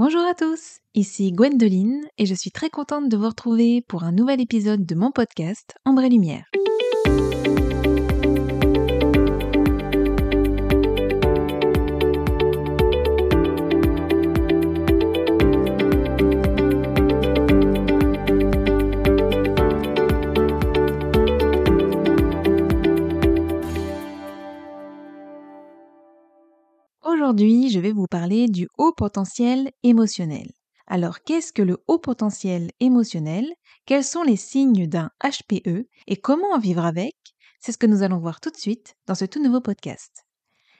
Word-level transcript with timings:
Bonjour 0.00 0.22
à 0.22 0.32
tous, 0.32 0.78
ici 0.94 1.32
Gwendoline 1.32 2.06
et 2.18 2.26
je 2.26 2.32
suis 2.32 2.52
très 2.52 2.70
contente 2.70 3.08
de 3.08 3.16
vous 3.16 3.26
retrouver 3.26 3.82
pour 3.82 4.04
un 4.04 4.12
nouvel 4.12 4.40
épisode 4.40 4.86
de 4.86 4.94
mon 4.94 5.10
podcast 5.10 5.74
Ombre 5.84 6.04
et 6.04 6.08
Lumière. 6.08 6.44
Aujourd'hui, 27.28 27.68
je 27.68 27.78
vais 27.78 27.92
vous 27.92 28.06
parler 28.06 28.48
du 28.48 28.68
haut 28.78 28.94
potentiel 28.94 29.70
émotionnel. 29.82 30.50
Alors, 30.86 31.20
qu'est-ce 31.20 31.52
que 31.52 31.60
le 31.60 31.76
haut 31.86 31.98
potentiel 31.98 32.70
émotionnel? 32.80 33.52
Quels 33.84 34.02
sont 34.02 34.22
les 34.22 34.36
signes 34.36 34.86
d'un 34.86 35.10
HPE 35.22 35.86
et 36.06 36.16
comment 36.16 36.54
en 36.54 36.58
vivre 36.58 36.86
avec? 36.86 37.12
C'est 37.60 37.72
ce 37.72 37.76
que 37.76 37.84
nous 37.84 38.02
allons 38.02 38.18
voir 38.18 38.40
tout 38.40 38.48
de 38.48 38.56
suite 38.56 38.94
dans 39.06 39.14
ce 39.14 39.26
tout 39.26 39.42
nouveau 39.42 39.60
podcast. 39.60 40.24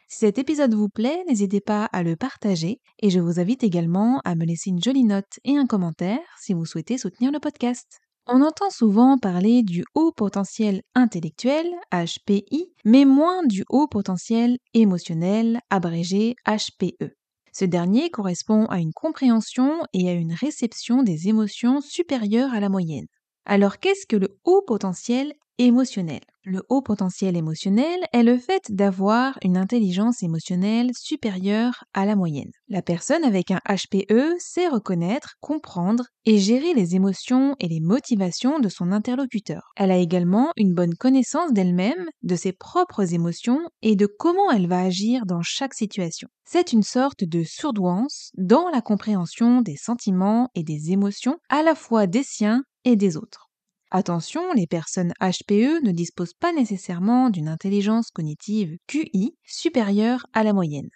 Si 0.08 0.20
cet 0.20 0.38
épisode 0.38 0.72
vous 0.72 0.88
plaît, 0.88 1.22
n'hésitez 1.28 1.60
pas 1.60 1.84
à 1.84 2.02
le 2.02 2.16
partager 2.16 2.80
et 3.00 3.10
je 3.10 3.20
vous 3.20 3.40
invite 3.40 3.62
également 3.62 4.22
à 4.24 4.34
me 4.34 4.46
laisser 4.46 4.70
une 4.70 4.82
jolie 4.82 5.04
note 5.04 5.40
et 5.44 5.58
un 5.58 5.66
commentaire 5.66 6.24
si 6.40 6.54
vous 6.54 6.64
souhaitez 6.64 6.96
soutenir 6.96 7.30
le 7.30 7.40
podcast. 7.40 8.00
On 8.30 8.42
entend 8.42 8.68
souvent 8.68 9.16
parler 9.16 9.62
du 9.62 9.84
haut 9.94 10.12
potentiel 10.12 10.82
intellectuel, 10.94 11.66
HPI, 11.90 12.70
mais 12.84 13.06
moins 13.06 13.42
du 13.46 13.64
haut 13.70 13.88
potentiel 13.88 14.58
émotionnel, 14.74 15.60
abrégé 15.70 16.36
HPE. 16.46 17.14
Ce 17.52 17.64
dernier 17.64 18.10
correspond 18.10 18.66
à 18.66 18.80
une 18.80 18.92
compréhension 18.92 19.80
et 19.94 20.10
à 20.10 20.12
une 20.12 20.34
réception 20.34 21.02
des 21.02 21.28
émotions 21.28 21.80
supérieures 21.80 22.52
à 22.52 22.60
la 22.60 22.68
moyenne. 22.68 23.06
Alors 23.46 23.78
qu'est-ce 23.78 24.06
que 24.06 24.16
le 24.16 24.38
haut 24.44 24.62
potentiel 24.66 25.32
émotionnel 25.58 26.20
Le 26.44 26.62
haut 26.68 26.82
potentiel 26.82 27.36
émotionnel 27.36 28.00
est 28.12 28.22
le 28.22 28.38
fait 28.38 28.70
d'avoir 28.70 29.36
une 29.42 29.56
intelligence 29.56 30.22
émotionnelle 30.22 30.92
supérieure 30.96 31.84
à 31.94 32.06
la 32.06 32.14
moyenne. 32.14 32.52
La 32.68 32.80
personne 32.80 33.24
avec 33.24 33.50
un 33.50 33.60
HPE 33.68 34.36
sait 34.38 34.68
reconnaître, 34.68 35.34
comprendre 35.40 36.04
et 36.24 36.38
gérer 36.38 36.74
les 36.74 36.94
émotions 36.94 37.56
et 37.58 37.66
les 37.66 37.80
motivations 37.80 38.60
de 38.60 38.68
son 38.68 38.92
interlocuteur. 38.92 39.72
Elle 39.76 39.90
a 39.90 39.98
également 39.98 40.52
une 40.56 40.74
bonne 40.74 40.94
connaissance 40.94 41.52
d'elle-même, 41.52 42.06
de 42.22 42.36
ses 42.36 42.52
propres 42.52 43.12
émotions 43.12 43.60
et 43.82 43.96
de 43.96 44.06
comment 44.06 44.52
elle 44.52 44.68
va 44.68 44.80
agir 44.80 45.26
dans 45.26 45.42
chaque 45.42 45.74
situation. 45.74 46.28
C'est 46.44 46.72
une 46.72 46.84
sorte 46.84 47.24
de 47.24 47.42
surdouance 47.42 48.30
dans 48.38 48.68
la 48.68 48.80
compréhension 48.80 49.60
des 49.60 49.76
sentiments 49.76 50.50
et 50.54 50.62
des 50.62 50.92
émotions 50.92 51.36
à 51.48 51.64
la 51.64 51.74
fois 51.74 52.06
des 52.06 52.22
siens 52.22 52.62
et 52.84 52.94
des 52.94 53.16
autres. 53.16 53.47
Attention, 53.90 54.52
les 54.54 54.66
personnes 54.66 55.12
HPE 55.20 55.82
ne 55.82 55.92
disposent 55.92 56.34
pas 56.34 56.52
nécessairement 56.52 57.30
d'une 57.30 57.48
intelligence 57.48 58.10
cognitive 58.10 58.76
QI 58.86 59.36
supérieure 59.44 60.26
à 60.34 60.42
la 60.42 60.52
moyenne. 60.52 60.88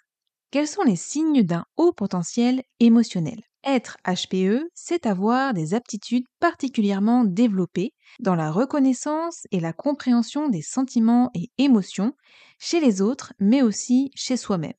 Quels 0.51 0.67
sont 0.67 0.83
les 0.83 0.95
signes 0.95 1.43
d'un 1.43 1.65
haut 1.77 1.93
potentiel 1.93 2.61
émotionnel? 2.79 3.41
Être 3.63 3.97
HPE, 4.05 4.69
c'est 4.75 5.05
avoir 5.07 5.53
des 5.53 5.73
aptitudes 5.73 6.25
particulièrement 6.39 7.23
développées 7.25 7.93
dans 8.19 8.35
la 8.35 8.51
reconnaissance 8.51 9.47
et 9.51 9.59
la 9.59 9.73
compréhension 9.73 10.49
des 10.49 10.61
sentiments 10.61 11.31
et 11.33 11.49
émotions 11.57 12.13
chez 12.59 12.79
les 12.79 13.01
autres, 13.01 13.33
mais 13.39 13.61
aussi 13.63 14.11
chez 14.15 14.37
soi-même. 14.37 14.73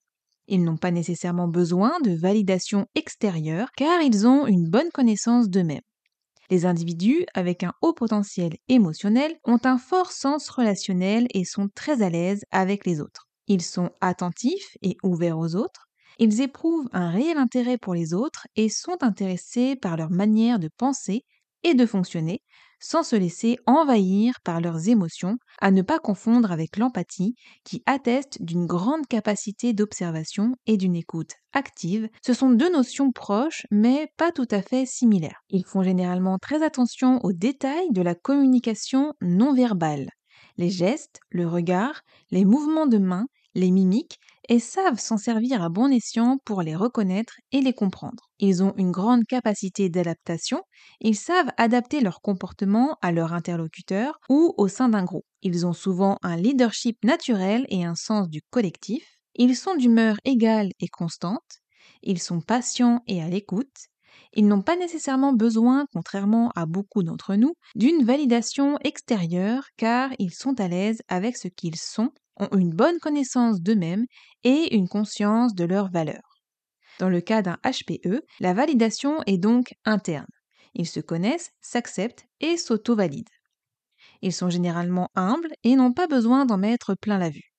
Ils 0.47 0.63
n'ont 0.63 0.77
pas 0.77 0.91
nécessairement 0.93 1.49
besoin 1.49 1.99
de 2.01 2.13
validation 2.15 2.87
extérieure 2.95 3.71
car 3.77 4.03
ils 4.03 4.27
ont 4.27 4.47
une 4.47 4.69
bonne 4.69 4.91
connaissance 4.93 5.49
d'eux-mêmes. 5.49 5.81
Les 6.51 6.67
individus 6.67 7.25
avec 7.35 7.63
un 7.63 7.73
haut 7.81 7.95
potentiel 7.95 8.57
émotionnel 8.69 9.37
ont 9.45 9.61
un 9.65 9.79
fort 9.79 10.13
sens 10.13 10.49
relationnel 10.49 11.27
et 11.33 11.45
sont 11.45 11.69
très 11.75 12.03
à 12.03 12.11
l'aise 12.11 12.45
avec 12.51 12.87
les 12.87 13.01
autres. 13.01 13.29
Ils 13.47 13.63
sont 13.63 13.91
attentifs 14.01 14.77
et 14.83 14.97
ouverts 15.03 15.39
aux 15.39 15.57
autres. 15.57 15.87
Ils 16.19 16.41
éprouvent 16.41 16.89
un 16.93 17.11
réel 17.11 17.39
intérêt 17.39 17.79
pour 17.79 17.95
les 17.95 18.15
autres 18.15 18.47
et 18.57 18.69
sont 18.69 19.03
intéressés 19.03 19.77
par 19.77 19.97
leur 19.97 20.11
manière 20.11 20.59
de 20.59 20.69
penser 20.77 21.25
et 21.63 21.75
de 21.75 21.87
fonctionner, 21.87 22.43
sans 22.85 23.03
se 23.03 23.17
laisser 23.17 23.57
envahir 23.65 24.35
par 24.45 24.61
leurs 24.61 24.91
émotions, 24.91 25.39
à 25.59 25.71
ne 25.71 25.81
pas 25.81 25.99
confondre 25.99 26.53
avec 26.53 26.77
l'empathie, 26.77 27.35
qui 27.65 27.83
atteste 27.87 28.43
d'une 28.43 28.67
grande 28.67 29.07
capacité 29.07 29.73
d'observation 29.73 30.53
et 30.67 30.77
d'une 30.77 30.95
écoute 30.95 31.33
active. 31.55 32.11
Ce 32.23 32.35
sont 32.35 32.51
deux 32.51 32.71
notions 32.71 33.11
proches, 33.11 33.67
mais 33.71 34.13
pas 34.19 34.33
tout 34.33 34.49
à 34.51 34.61
fait 34.61 34.85
similaires. 34.85 35.41
Ils 35.49 35.65
font 35.65 35.83
généralement 35.83 36.37
très 36.39 36.63
attention 36.63 37.21
aux 37.23 37.33
détails 37.33 37.91
de 37.91 38.03
la 38.03 38.15
communication 38.15 39.15
non 39.23 39.55
verbale. 39.55 40.11
Les 40.59 40.69
gestes, 40.69 41.21
le 41.31 41.49
regard, 41.49 42.03
les 42.31 42.45
mouvements 42.45 42.87
de 42.87 42.99
main, 42.99 43.25
les 43.55 43.71
mimiques, 43.71 44.19
et 44.49 44.59
savent 44.59 44.99
s'en 44.99 45.17
servir 45.17 45.63
à 45.63 45.69
bon 45.69 45.91
escient 45.93 46.39
pour 46.45 46.63
les 46.63 46.77
reconnaître 46.77 47.35
et 47.53 47.61
les 47.61 47.73
comprendre. 47.73 48.31
Ils 48.39 48.63
ont 48.63 48.75
une 48.77 48.91
grande 48.91 49.25
capacité 49.25 49.89
d'adaptation, 49.89 50.63
ils 51.01 51.17
savent 51.17 51.51
adapter 51.57 52.01
leur 52.01 52.21
comportement 52.21 52.97
à 53.03 53.13
leur 53.13 53.33
interlocuteur 53.33 54.19
ou 54.29 54.55
au 54.57 54.69
sein 54.69 54.89
d'un 54.89 55.05
groupe. 55.05 55.27
Ils 55.43 55.67
ont 55.67 55.73
souvent 55.73 56.19
un 56.23 56.37
leadership 56.37 56.99
naturel 57.05 57.67
et 57.69 57.85
un 57.85 57.95
sens 57.95 58.29
du 58.29 58.41
collectif, 58.51 59.17
ils 59.35 59.57
sont 59.57 59.75
d'humeur 59.77 60.17
égale 60.25 60.71
et 60.81 60.89
constante, 60.89 61.61
ils 62.03 62.21
sont 62.21 62.41
patients 62.41 63.03
et 63.07 63.23
à 63.23 63.29
l'écoute, 63.29 63.89
ils 64.35 64.47
n'ont 64.47 64.63
pas 64.63 64.77
nécessairement 64.77 65.33
besoin, 65.33 65.87
contrairement 65.93 66.51
à 66.55 66.67
beaucoup 66.67 67.03
d'entre 67.03 67.35
nous, 67.37 67.55
d'une 67.75 68.05
validation 68.05 68.79
extérieure 68.85 69.65
car 69.77 70.11
ils 70.19 70.33
sont 70.35 70.61
à 70.61 70.69
l'aise 70.69 71.03
avec 71.09 71.37
ce 71.37 71.49
qu'ils 71.49 71.77
sont 71.77 72.11
ont 72.37 72.57
une 72.57 72.75
bonne 72.75 72.99
connaissance 72.99 73.61
d'eux-mêmes 73.61 74.07
et 74.43 74.75
une 74.75 74.89
conscience 74.89 75.55
de 75.55 75.65
leurs 75.65 75.91
valeurs. 75.91 76.41
Dans 76.99 77.09
le 77.09 77.21
cas 77.21 77.43
d'un 77.43 77.59
HPE, 77.65 78.23
la 78.41 78.55
validation 78.55 79.23
est 79.27 79.39
donc 79.39 79.75
interne. 79.85 80.27
Ils 80.75 80.87
se 80.87 81.01
connaissent, 81.01 81.51
s'acceptent 81.61 82.27
et 82.41 82.57
s'auto-valident. 82.57 83.31
Ils 84.23 84.33
sont 84.33 84.51
généralement 84.51 85.09
humbles 85.15 85.53
et 85.65 85.77
n'ont 85.77 85.93
pas 85.93 86.07
besoin 86.07 86.47
d'en 86.47 86.59
mettre 86.59 86.95
plein 86.95 87.19
la 87.19 87.31
vue. 87.31 87.53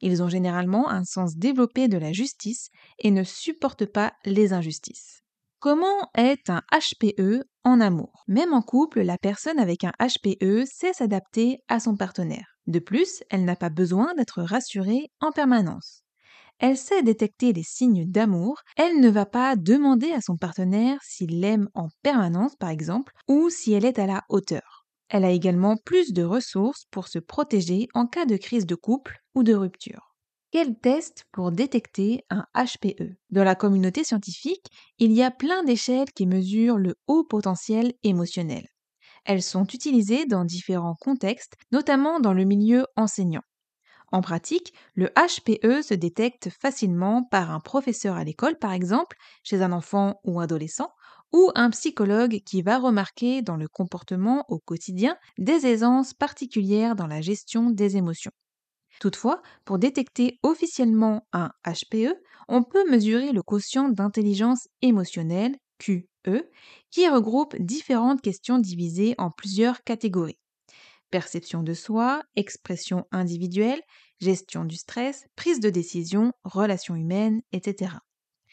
Ils 0.00 0.22
ont 0.22 0.28
généralement 0.28 0.88
un 0.88 1.04
sens 1.04 1.36
développé 1.36 1.88
de 1.88 1.98
la 1.98 2.12
justice 2.12 2.68
et 2.98 3.10
ne 3.10 3.22
supportent 3.22 3.86
pas 3.86 4.12
les 4.24 4.52
injustices. 4.52 5.20
Comment 5.58 6.10
est 6.16 6.48
un 6.48 6.62
HPE 6.72 7.44
en 7.64 7.80
amour? 7.82 8.24
Même 8.28 8.54
en 8.54 8.62
couple, 8.62 9.02
la 9.02 9.18
personne 9.18 9.58
avec 9.58 9.84
un 9.84 9.92
HPE 10.00 10.64
sait 10.64 10.94
s'adapter 10.94 11.58
à 11.68 11.80
son 11.80 11.96
partenaire. 11.96 12.49
De 12.66 12.78
plus, 12.78 13.22
elle 13.30 13.44
n'a 13.44 13.56
pas 13.56 13.70
besoin 13.70 14.14
d'être 14.14 14.42
rassurée 14.42 15.10
en 15.20 15.32
permanence. 15.32 16.04
Elle 16.58 16.76
sait 16.76 17.02
détecter 17.02 17.54
les 17.54 17.62
signes 17.62 18.04
d'amour, 18.04 18.60
elle 18.76 19.00
ne 19.00 19.08
va 19.08 19.24
pas 19.24 19.56
demander 19.56 20.12
à 20.12 20.20
son 20.20 20.36
partenaire 20.36 20.98
s'il 21.02 21.40
l'aime 21.40 21.70
en 21.74 21.88
permanence 22.02 22.54
par 22.56 22.68
exemple, 22.68 23.14
ou 23.28 23.48
si 23.48 23.72
elle 23.72 23.86
est 23.86 23.98
à 23.98 24.06
la 24.06 24.22
hauteur. 24.28 24.86
Elle 25.08 25.24
a 25.24 25.30
également 25.30 25.76
plus 25.76 26.12
de 26.12 26.22
ressources 26.22 26.84
pour 26.90 27.08
se 27.08 27.18
protéger 27.18 27.88
en 27.94 28.06
cas 28.06 28.26
de 28.26 28.36
crise 28.36 28.66
de 28.66 28.74
couple 28.74 29.18
ou 29.34 29.42
de 29.42 29.54
rupture. 29.54 30.14
Quel 30.52 30.78
test 30.78 31.24
pour 31.32 31.50
détecter 31.50 32.24
un 32.28 32.44
HPE 32.54 33.16
Dans 33.30 33.44
la 33.44 33.54
communauté 33.54 34.04
scientifique, 34.04 34.66
il 34.98 35.12
y 35.12 35.22
a 35.22 35.30
plein 35.30 35.64
d'échelles 35.64 36.10
qui 36.12 36.26
mesurent 36.26 36.78
le 36.78 36.96
haut 37.06 37.24
potentiel 37.24 37.94
émotionnel. 38.02 38.66
Elles 39.24 39.42
sont 39.42 39.64
utilisées 39.66 40.26
dans 40.26 40.44
différents 40.44 40.96
contextes, 41.00 41.56
notamment 41.72 42.20
dans 42.20 42.32
le 42.32 42.44
milieu 42.44 42.86
enseignant. 42.96 43.42
En 44.12 44.22
pratique, 44.22 44.72
le 44.94 45.08
HPE 45.16 45.82
se 45.82 45.94
détecte 45.94 46.50
facilement 46.50 47.22
par 47.22 47.50
un 47.52 47.60
professeur 47.60 48.16
à 48.16 48.24
l'école, 48.24 48.58
par 48.58 48.72
exemple, 48.72 49.16
chez 49.44 49.62
un 49.62 49.72
enfant 49.72 50.20
ou 50.24 50.40
adolescent, 50.40 50.90
ou 51.32 51.52
un 51.54 51.70
psychologue 51.70 52.40
qui 52.44 52.62
va 52.62 52.78
remarquer 52.78 53.40
dans 53.42 53.56
le 53.56 53.68
comportement 53.68 54.44
au 54.48 54.58
quotidien 54.58 55.16
des 55.38 55.66
aisances 55.66 56.12
particulières 56.12 56.96
dans 56.96 57.06
la 57.06 57.20
gestion 57.20 57.70
des 57.70 57.96
émotions. 57.96 58.32
Toutefois, 59.00 59.42
pour 59.64 59.78
détecter 59.78 60.38
officiellement 60.42 61.26
un 61.32 61.50
HPE, 61.64 62.14
on 62.48 62.62
peut 62.64 62.90
mesurer 62.90 63.32
le 63.32 63.42
quotient 63.42 63.88
d'intelligence 63.88 64.68
émotionnelle, 64.82 65.56
Q, 65.78 66.09
qui 66.90 67.08
regroupe 67.08 67.56
différentes 67.58 68.20
questions 68.20 68.58
divisées 68.58 69.14
en 69.18 69.30
plusieurs 69.30 69.82
catégories. 69.84 70.38
Perception 71.10 71.62
de 71.62 71.74
soi, 71.74 72.22
expression 72.36 73.04
individuelle, 73.10 73.80
gestion 74.20 74.64
du 74.64 74.76
stress, 74.76 75.26
prise 75.34 75.60
de 75.60 75.70
décision, 75.70 76.32
relations 76.44 76.94
humaines, 76.94 77.40
etc. 77.52 77.94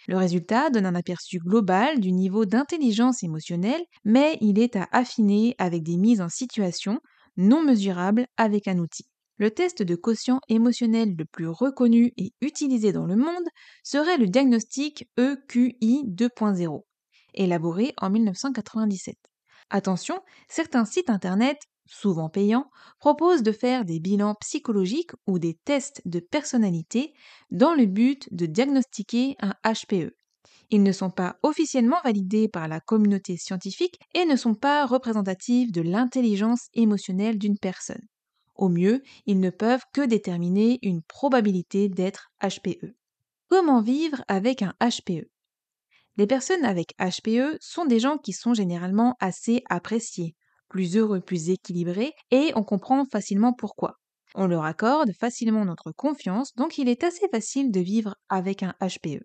Le 0.08 0.18
résultat 0.18 0.70
donne 0.70 0.86
un 0.86 0.96
aperçu 0.96 1.40
global 1.40 2.00
du 2.00 2.12
niveau 2.12 2.46
d'intelligence 2.46 3.24
émotionnelle, 3.24 3.84
mais 4.06 4.38
il 4.42 4.60
est 4.60 4.76
à 4.76 4.88
affiner 4.92 5.56
avec 5.58 5.84
des 5.84 5.98
mises 5.98 6.22
en 6.22 6.30
situation 6.30 7.00
non 7.36 7.64
mesurables 7.64 8.28
avec 8.38 8.68
un 8.68 8.80
outil. 8.80 9.06
Le 9.38 9.52
test 9.52 9.84
de 9.84 9.96
quotient 9.96 10.40
émotionnel 10.50 11.16
le 11.16 11.26
plus 11.26 11.48
reconnu 11.48 12.12
et 12.18 12.32
utilisé 12.42 12.92
dans 12.92 13.06
le 13.06 13.16
monde 13.16 13.48
serait 13.84 14.18
le 14.18 14.28
diagnostic 14.28 15.08
EQI 15.18 16.06
2.0, 16.08 16.84
élaboré 17.38 17.94
en 17.98 18.10
1997. 18.10 19.16
Attention, 19.70 20.20
certains 20.50 20.86
sites 20.86 21.10
internet, 21.10 21.58
souvent 21.86 22.30
payants, 22.30 22.70
proposent 23.00 23.44
de 23.44 23.52
faire 23.52 23.86
des 23.86 24.00
bilans 24.00 24.36
psychologiques 24.36 25.12
ou 25.26 25.40
des 25.40 25.56
tests 25.66 26.02
de 26.06 26.20
personnalité 26.20 27.14
dans 27.52 27.74
le 27.74 27.86
but 27.86 28.28
de 28.34 28.46
diagnostiquer 28.46 29.36
un 29.40 29.54
HPE. 29.64 30.16
Ils 30.70 30.84
ne 30.84 30.92
sont 30.92 31.10
pas 31.10 31.38
officiellement 31.44 31.98
validés 32.04 32.50
par 32.50 32.68
la 32.68 32.82
communauté 32.82 33.38
scientifique 33.38 34.00
et 34.14 34.26
ne 34.26 34.36
sont 34.36 34.56
pas 34.56 34.86
représentatifs 34.86 35.72
de 35.72 35.82
l'intelligence 35.82 36.68
émotionnelle 36.74 37.38
d'une 37.38 37.58
personne. 37.58 38.06
Au 38.56 38.70
mieux, 38.70 39.02
ils 39.26 39.40
ne 39.40 39.50
peuvent 39.50 39.84
que 39.94 40.06
déterminer 40.06 40.80
une 40.82 41.04
probabilité 41.04 41.90
d'être 41.90 42.32
HPE. 42.42 42.96
Comment 43.50 43.82
vivre 43.82 44.24
avec 44.28 44.62
un 44.62 44.74
HPE 44.82 45.30
Les 46.18 46.26
personnes 46.28 46.66
avec 46.66 46.96
HPE 47.00 47.58
sont 47.60 47.86
des 47.86 48.00
gens 48.00 48.18
qui 48.18 48.34
sont 48.34 48.56
généralement 48.56 49.16
assez 49.20 49.64
appréciés, 49.70 50.36
plus 50.68 50.98
heureux, 50.98 51.22
plus 51.22 51.50
équilibrés, 51.50 52.14
et 52.32 52.52
on 52.56 52.64
comprend 52.64 53.06
facilement 53.06 53.54
pourquoi. 53.54 53.98
On 54.34 54.48
leur 54.48 54.66
accorde 54.66 55.12
facilement 55.14 55.64
notre 55.64 55.92
confiance, 55.92 56.54
donc 56.56 56.80
il 56.80 56.90
est 56.90 57.04
assez 57.04 57.28
facile 57.30 57.72
de 57.72 57.80
vivre 57.80 58.16
avec 58.30 58.64
un 58.64 58.74
HPE. 58.82 59.24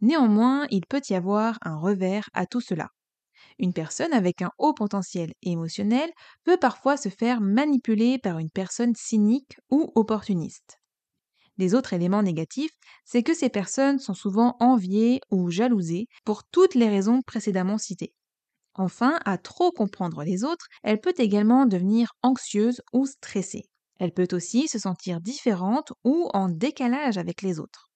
Néanmoins, 0.00 0.66
il 0.70 0.84
peut 0.86 1.02
y 1.08 1.14
avoir 1.14 1.58
un 1.62 1.76
revers 1.76 2.28
à 2.34 2.44
tout 2.46 2.60
cela. 2.60 2.88
Une 3.58 3.72
personne 3.72 4.12
avec 4.12 4.42
un 4.42 4.50
haut 4.58 4.74
potentiel 4.74 5.32
émotionnel 5.42 6.10
peut 6.44 6.58
parfois 6.58 6.96
se 6.96 7.08
faire 7.08 7.40
manipuler 7.40 8.18
par 8.18 8.38
une 8.38 8.50
personne 8.50 8.94
cynique 8.94 9.56
ou 9.70 9.92
opportuniste. 9.94 10.80
Les 11.58 11.74
autres 11.74 11.92
éléments 11.92 12.22
négatifs, 12.22 12.76
c'est 13.04 13.22
que 13.22 13.34
ces 13.34 13.48
personnes 13.48 13.98
sont 13.98 14.14
souvent 14.14 14.56
enviées 14.60 15.20
ou 15.30 15.50
jalousées 15.50 16.06
pour 16.24 16.44
toutes 16.44 16.74
les 16.74 16.88
raisons 16.88 17.22
précédemment 17.22 17.78
citées. 17.78 18.14
Enfin, 18.74 19.18
à 19.24 19.38
trop 19.38 19.72
comprendre 19.72 20.22
les 20.22 20.44
autres, 20.44 20.68
elle 20.82 21.00
peut 21.00 21.14
également 21.18 21.66
devenir 21.66 22.12
anxieuse 22.22 22.82
ou 22.92 23.06
stressée. 23.06 23.64
Elle 23.98 24.12
peut 24.12 24.28
aussi 24.32 24.68
se 24.68 24.78
sentir 24.78 25.20
différente 25.20 25.92
ou 26.04 26.28
en 26.34 26.48
décalage 26.48 27.18
avec 27.18 27.42
les 27.42 27.58
autres. 27.58 27.90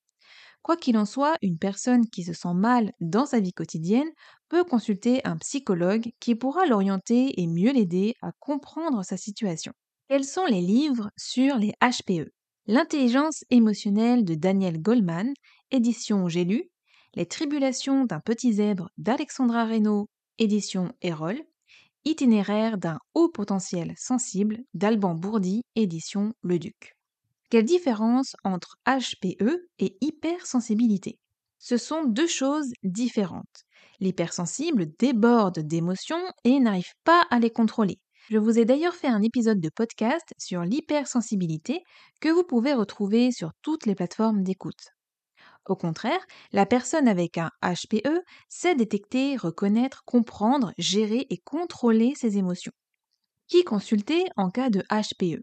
Quoi 0.63 0.77
qu'il 0.77 0.97
en 0.99 1.05
soit, 1.06 1.37
une 1.43 1.59
personne 1.59 2.06
qui 2.09 2.23
se 2.25 2.33
sent 2.33 2.55
mal 2.55 2.93
dans 3.01 3.27
sa 3.27 3.41
vie 3.41 3.53
quotidienne 3.53 4.09
peut 4.49 4.65
consulter 4.65 5.21
un 5.27 5.37
psychologue 5.39 6.13
qui 6.21 6.35
pourra 6.35 6.67
l'orienter 6.67 7.41
et 7.41 7.47
mieux 7.47 7.73
l'aider 7.73 8.15
à 8.23 8.33
comprendre 8.41 9.03
sa 9.05 9.17
situation. 9.17 9.73
Quels 10.09 10.25
sont 10.25 10.47
les 10.47 10.61
livres 10.63 11.11
sur 11.17 11.56
les 11.56 11.73
HPE 11.83 12.31
L'intelligence 12.67 13.45
émotionnelle 13.51 14.25
de 14.25 14.35
Daniel 14.35 14.81
Goldman, 14.81 15.33
édition 15.71 16.29
J'ai 16.29 16.45
lu, 16.45 16.65
Les 17.15 17.27
tribulations 17.27 18.05
d'un 18.05 18.21
petit 18.21 18.55
zèbre 18.55 18.91
d'Alexandra 18.99 19.65
Reynaud, 19.65 20.09
édition 20.39 20.93
Erol, 21.03 21.41
Itinéraire 22.05 22.79
d'un 22.79 22.99
haut 23.15 23.29
potentiel 23.29 23.93
sensible 23.97 24.59
d'Alban 24.73 25.15
Bourdi, 25.15 25.62
édition 25.75 26.33
Le 26.43 26.59
Duc. 26.59 26.97
Quelle 27.51 27.65
différence 27.65 28.37
entre 28.45 28.77
HPE 28.87 29.69
et 29.79 29.97
hypersensibilité? 30.01 31.19
Ce 31.59 31.77
sont 31.77 32.05
deux 32.05 32.27
choses 32.27 32.73
différentes. 32.85 33.65
L'hypersensible 34.01 34.87
déborde 34.99 35.59
d'émotions 35.59 36.25
et 36.45 36.59
n'arrive 36.59 36.95
pas 37.05 37.27
à 37.31 37.39
les 37.39 37.51
contrôler. 37.51 37.99
Je 38.31 38.38
vous 38.38 38.61
ai 38.61 38.65
d'ailleurs 38.65 38.94
fait 38.94 39.09
un 39.09 39.23
épisode 39.23 39.61
de 39.61 39.69
podcast 39.69 40.32
sur 40.38 40.62
l'hypersensibilité 40.62 41.82
que 42.21 42.29
vous 42.29 42.44
pouvez 42.44 42.73
retrouver 42.73 43.32
sur 43.32 43.50
toutes 43.61 43.87
les 43.87 43.97
plateformes 43.97 44.44
d'écoute. 44.44 44.94
Au 45.67 45.75
contraire, 45.75 46.25
la 46.53 46.65
personne 46.65 47.09
avec 47.09 47.38
un 47.38 47.50
HPE 47.61 48.23
sait 48.49 48.77
détecter, 48.77 49.37
reconnaître, 49.37 50.05
comprendre, 50.05 50.73
gérer 50.79 51.27
et 51.29 51.38
contrôler 51.38 52.15
ses 52.15 52.38
émotions. 52.38 52.73
Qui 53.49 53.65
consulter 53.65 54.25
en 54.37 54.50
cas 54.50 54.71
de 54.71 54.82
HPE 54.91 55.43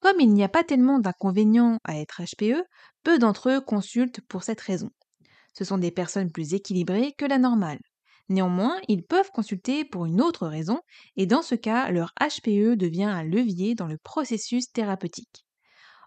comme 0.00 0.20
il 0.20 0.32
n'y 0.32 0.44
a 0.44 0.48
pas 0.48 0.62
tellement 0.62 1.00
d'inconvénients 1.00 1.78
à 1.82 1.98
être 1.98 2.22
HPE, 2.22 2.62
peu 3.02 3.18
d'entre 3.18 3.50
eux 3.50 3.60
consultent 3.60 4.20
pour 4.28 4.44
cette 4.44 4.60
raison. 4.60 4.90
Ce 5.54 5.64
sont 5.64 5.78
des 5.78 5.90
personnes 5.90 6.30
plus 6.30 6.54
équilibrées 6.54 7.14
que 7.18 7.24
la 7.24 7.38
normale. 7.38 7.80
Néanmoins, 8.28 8.80
ils 8.88 9.04
peuvent 9.04 9.30
consulter 9.32 9.84
pour 9.84 10.06
une 10.06 10.20
autre 10.20 10.46
raison, 10.46 10.80
et 11.16 11.26
dans 11.26 11.42
ce 11.42 11.54
cas, 11.54 11.90
leur 11.90 12.12
HPE 12.20 12.76
devient 12.76 13.04
un 13.04 13.24
levier 13.24 13.74
dans 13.74 13.86
le 13.86 13.98
processus 13.98 14.70
thérapeutique. 14.72 15.44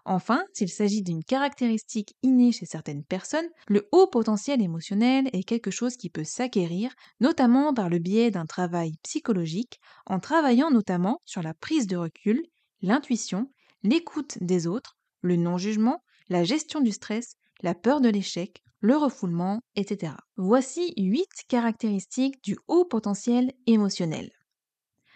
Enfin, 0.04 0.44
s'il 0.52 0.68
s'agit 0.68 1.02
d'une 1.02 1.22
caractéristique 1.22 2.16
innée 2.22 2.50
chez 2.50 2.66
certaines 2.66 3.04
personnes, 3.04 3.48
le 3.68 3.88
haut 3.92 4.08
potentiel 4.08 4.60
émotionnel 4.60 5.28
est 5.32 5.44
quelque 5.44 5.70
chose 5.70 5.96
qui 5.96 6.10
peut 6.10 6.24
s'acquérir, 6.24 6.92
notamment 7.20 7.72
par 7.72 7.88
le 7.88 7.98
biais 7.98 8.32
d'un 8.32 8.46
travail 8.46 8.94
psychologique, 9.04 9.78
en 10.06 10.18
travaillant 10.18 10.70
notamment 10.70 11.20
sur 11.24 11.42
la 11.42 11.54
prise 11.54 11.86
de 11.86 11.96
recul, 11.96 12.42
l'intuition 12.80 13.52
l'écoute 13.84 14.38
des 14.40 14.66
autres, 14.66 14.96
le 15.22 15.36
non-jugement, 15.36 16.02
la 16.28 16.44
gestion 16.44 16.80
du 16.80 16.92
stress, 16.92 17.34
la 17.62 17.74
peur 17.74 18.00
de 18.00 18.08
l'échec, 18.08 18.62
le 18.82 18.96
refoulement, 18.96 19.60
etc. 19.76 20.12
Voici 20.36 20.92
8 20.96 21.28
caractéristiques 21.48 22.42
du 22.42 22.58
haut 22.66 22.84
potentiel 22.84 23.52
émotionnel. 23.66 24.30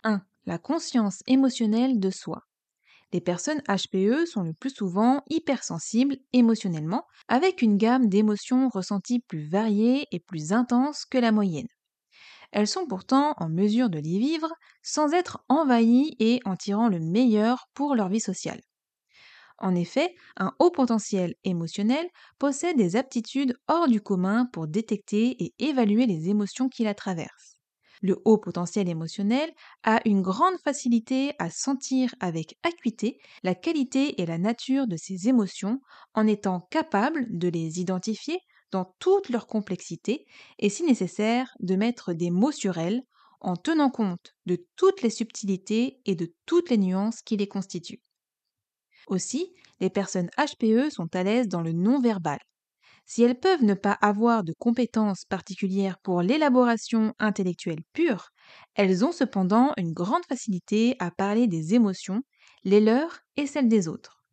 1. 0.04 0.22
La 0.46 0.58
conscience 0.58 1.22
émotionnelle 1.26 1.98
de 1.98 2.10
soi. 2.10 2.42
Les 3.12 3.20
personnes 3.20 3.62
HPE 3.68 4.24
sont 4.26 4.42
le 4.42 4.52
plus 4.52 4.70
souvent 4.70 5.22
hypersensibles 5.28 6.16
émotionnellement, 6.32 7.06
avec 7.26 7.60
une 7.60 7.76
gamme 7.76 8.08
d'émotions 8.08 8.68
ressenties 8.68 9.20
plus 9.20 9.48
variées 9.48 10.06
et 10.12 10.20
plus 10.20 10.52
intenses 10.52 11.04
que 11.04 11.18
la 11.18 11.32
moyenne. 11.32 11.68
Elles 12.52 12.68
sont 12.68 12.86
pourtant 12.86 13.34
en 13.38 13.48
mesure 13.48 13.90
de 13.90 13.98
les 13.98 14.18
vivre 14.18 14.52
sans 14.82 15.12
être 15.12 15.44
envahies 15.48 16.14
et 16.20 16.40
en 16.44 16.54
tirant 16.54 16.88
le 16.88 17.00
meilleur 17.00 17.68
pour 17.74 17.96
leur 17.96 18.08
vie 18.08 18.20
sociale. 18.20 18.60
En 19.58 19.74
effet, 19.74 20.14
un 20.36 20.52
haut 20.58 20.70
potentiel 20.70 21.34
émotionnel 21.44 22.06
possède 22.38 22.76
des 22.76 22.96
aptitudes 22.96 23.56
hors 23.68 23.88
du 23.88 24.00
commun 24.00 24.46
pour 24.52 24.66
détecter 24.66 25.42
et 25.42 25.54
évaluer 25.58 26.06
les 26.06 26.28
émotions 26.28 26.68
qui 26.68 26.84
la 26.84 26.94
traversent. 26.94 27.56
Le 28.02 28.20
haut 28.26 28.36
potentiel 28.38 28.88
émotionnel 28.88 29.50
a 29.82 30.00
une 30.06 30.20
grande 30.20 30.58
facilité 30.62 31.32
à 31.38 31.48
sentir 31.50 32.14
avec 32.20 32.58
acuité 32.62 33.18
la 33.42 33.54
qualité 33.54 34.20
et 34.20 34.26
la 34.26 34.36
nature 34.38 34.86
de 34.86 34.96
ses 34.96 35.28
émotions 35.28 35.80
en 36.14 36.26
étant 36.26 36.60
capable 36.70 37.26
de 37.30 37.48
les 37.48 37.80
identifier, 37.80 38.40
dans 38.72 38.94
toute 38.98 39.28
leur 39.30 39.46
complexité 39.46 40.26
et 40.58 40.68
si 40.68 40.82
nécessaire 40.82 41.54
de 41.60 41.76
mettre 41.76 42.12
des 42.12 42.30
mots 42.30 42.52
sur 42.52 42.78
elles 42.78 43.02
en 43.40 43.56
tenant 43.56 43.90
compte 43.90 44.34
de 44.44 44.66
toutes 44.76 45.02
les 45.02 45.10
subtilités 45.10 46.00
et 46.04 46.14
de 46.14 46.34
toutes 46.46 46.70
les 46.70 46.78
nuances 46.78 47.22
qui 47.22 47.36
les 47.36 47.48
constituent. 47.48 48.02
Aussi, 49.06 49.52
les 49.80 49.90
personnes 49.90 50.30
HPE 50.36 50.90
sont 50.90 51.14
à 51.14 51.22
l'aise 51.22 51.48
dans 51.48 51.60
le 51.62 51.72
non-verbal. 51.72 52.38
Si 53.06 53.22
elles 53.22 53.38
peuvent 53.40 53.64
ne 53.64 53.74
pas 53.74 53.92
avoir 54.02 54.44
de 54.44 54.54
compétences 54.58 55.24
particulières 55.24 55.98
pour 56.00 56.22
l'élaboration 56.22 57.14
intellectuelle 57.18 57.82
pure, 57.92 58.30
elles 58.74 59.04
ont 59.04 59.12
cependant 59.12 59.72
une 59.78 59.92
grande 59.92 60.24
facilité 60.28 60.96
à 61.00 61.10
parler 61.10 61.46
des 61.48 61.74
émotions, 61.74 62.22
les 62.64 62.80
leurs 62.80 63.20
et 63.36 63.46
celles 63.46 63.68
des 63.68 63.88
autres. 63.88 64.24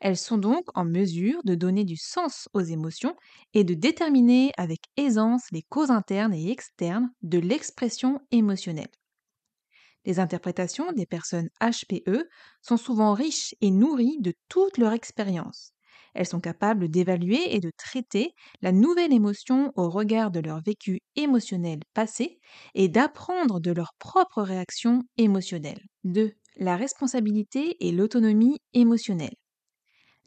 Elles 0.00 0.18
sont 0.18 0.38
donc 0.38 0.64
en 0.76 0.84
mesure 0.84 1.40
de 1.44 1.54
donner 1.54 1.84
du 1.84 1.96
sens 1.96 2.48
aux 2.54 2.60
émotions 2.60 3.16
et 3.54 3.64
de 3.64 3.74
déterminer 3.74 4.52
avec 4.58 4.80
aisance 4.98 5.44
les 5.52 5.62
causes 5.62 5.90
internes 5.90 6.34
et 6.34 6.50
externes 6.50 7.10
de 7.22 7.38
l'expression 7.38 8.20
émotionnelle. 8.32 8.90
Les 10.04 10.18
interprétations 10.20 10.92
des 10.92 11.06
personnes 11.06 11.48
HPE 11.60 12.28
sont 12.60 12.76
souvent 12.76 13.14
riches 13.14 13.54
et 13.60 13.70
nourries 13.70 14.18
de 14.20 14.32
toute 14.48 14.78
leur 14.78 14.92
expérience. 14.92 15.72
Elles 16.14 16.26
sont 16.26 16.40
capables 16.40 16.88
d'évaluer 16.88 17.54
et 17.54 17.60
de 17.60 17.70
traiter 17.76 18.34
la 18.60 18.72
nouvelle 18.72 19.12
émotion 19.12 19.72
au 19.76 19.88
regard 19.88 20.30
de 20.30 20.40
leur 20.40 20.60
vécu 20.60 21.00
émotionnel 21.16 21.80
passé 21.94 22.38
et 22.74 22.88
d'apprendre 22.88 23.60
de 23.60 23.72
leurs 23.72 23.94
propres 23.98 24.42
réactions 24.42 25.02
émotionnelles. 25.16 25.82
2. 26.04 26.32
La 26.56 26.76
responsabilité 26.76 27.76
et 27.86 27.92
l'autonomie 27.92 28.58
émotionnelle. 28.74 29.34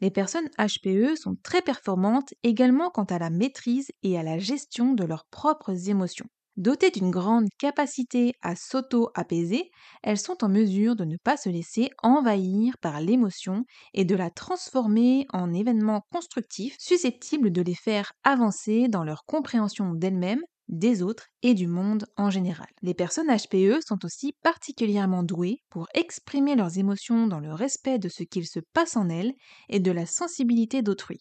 Les 0.00 0.10
personnes 0.10 0.48
HPE 0.58 1.16
sont 1.16 1.36
très 1.42 1.62
performantes 1.62 2.32
également 2.42 2.90
quant 2.90 3.04
à 3.04 3.18
la 3.18 3.30
maîtrise 3.30 3.90
et 4.02 4.18
à 4.18 4.22
la 4.22 4.38
gestion 4.38 4.94
de 4.94 5.04
leurs 5.04 5.26
propres 5.26 5.90
émotions. 5.90 6.28
Dotées 6.56 6.90
d'une 6.90 7.10
grande 7.10 7.48
capacité 7.58 8.32
à 8.42 8.56
s'auto-apaiser, 8.56 9.70
elles 10.02 10.18
sont 10.18 10.42
en 10.44 10.48
mesure 10.48 10.96
de 10.96 11.04
ne 11.04 11.16
pas 11.18 11.36
se 11.36 11.48
laisser 11.50 11.90
envahir 12.02 12.76
par 12.78 13.00
l'émotion 13.00 13.64
et 13.94 14.04
de 14.04 14.14
la 14.14 14.30
transformer 14.30 15.26
en 15.32 15.52
événements 15.54 16.02
constructifs 16.12 16.76
susceptibles 16.78 17.50
de 17.52 17.62
les 17.62 17.74
faire 17.74 18.12
avancer 18.24 18.88
dans 18.88 19.04
leur 19.04 19.24
compréhension 19.26 19.92
d'elles-mêmes, 19.94 20.42
des 20.68 21.02
autres 21.02 21.28
et 21.42 21.54
du 21.54 21.66
monde 21.68 22.06
en 22.16 22.30
général. 22.30 22.68
Les 22.82 22.94
personnes 22.94 23.28
HPE 23.34 23.80
sont 23.86 24.04
aussi 24.04 24.34
particulièrement 24.42 25.22
douées 25.22 25.58
pour 25.70 25.86
exprimer 25.94 26.54
leurs 26.56 26.78
émotions 26.78 27.26
dans 27.26 27.40
le 27.40 27.52
respect 27.52 27.98
de 27.98 28.08
ce 28.08 28.24
qu'il 28.24 28.46
se 28.46 28.60
passe 28.72 28.96
en 28.96 29.08
elles 29.10 29.32
et 29.68 29.80
de 29.80 29.90
la 29.90 30.06
sensibilité 30.06 30.82
d'autrui. 30.82 31.18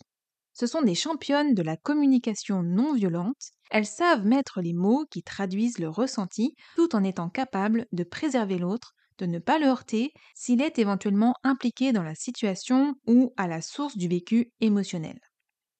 Ce 0.55 0.65
sont 0.65 0.81
des 0.81 0.95
championnes 0.95 1.53
de 1.53 1.61
la 1.61 1.77
communication 1.77 2.63
non 2.63 2.93
violente, 2.95 3.51
elles 3.69 3.85
savent 3.85 4.25
mettre 4.25 4.59
les 4.61 4.73
mots 4.73 5.05
qui 5.11 5.21
traduisent 5.21 5.77
le 5.77 5.87
ressenti 5.89 6.55
tout 6.75 6.95
en 6.95 7.03
étant 7.03 7.29
capables 7.29 7.85
de 7.91 8.03
préserver 8.03 8.57
l'autre, 8.57 8.93
de 9.19 9.27
ne 9.27 9.37
pas 9.37 9.59
le 9.59 9.67
heurter 9.67 10.13
s'il 10.33 10.61
est 10.63 10.79
éventuellement 10.79 11.35
impliqué 11.43 11.91
dans 11.93 12.01
la 12.03 12.15
situation 12.15 12.95
ou 13.05 13.33
à 13.37 13.47
la 13.47 13.61
source 13.61 13.97
du 13.97 14.07
vécu 14.07 14.51
émotionnel. 14.61 15.19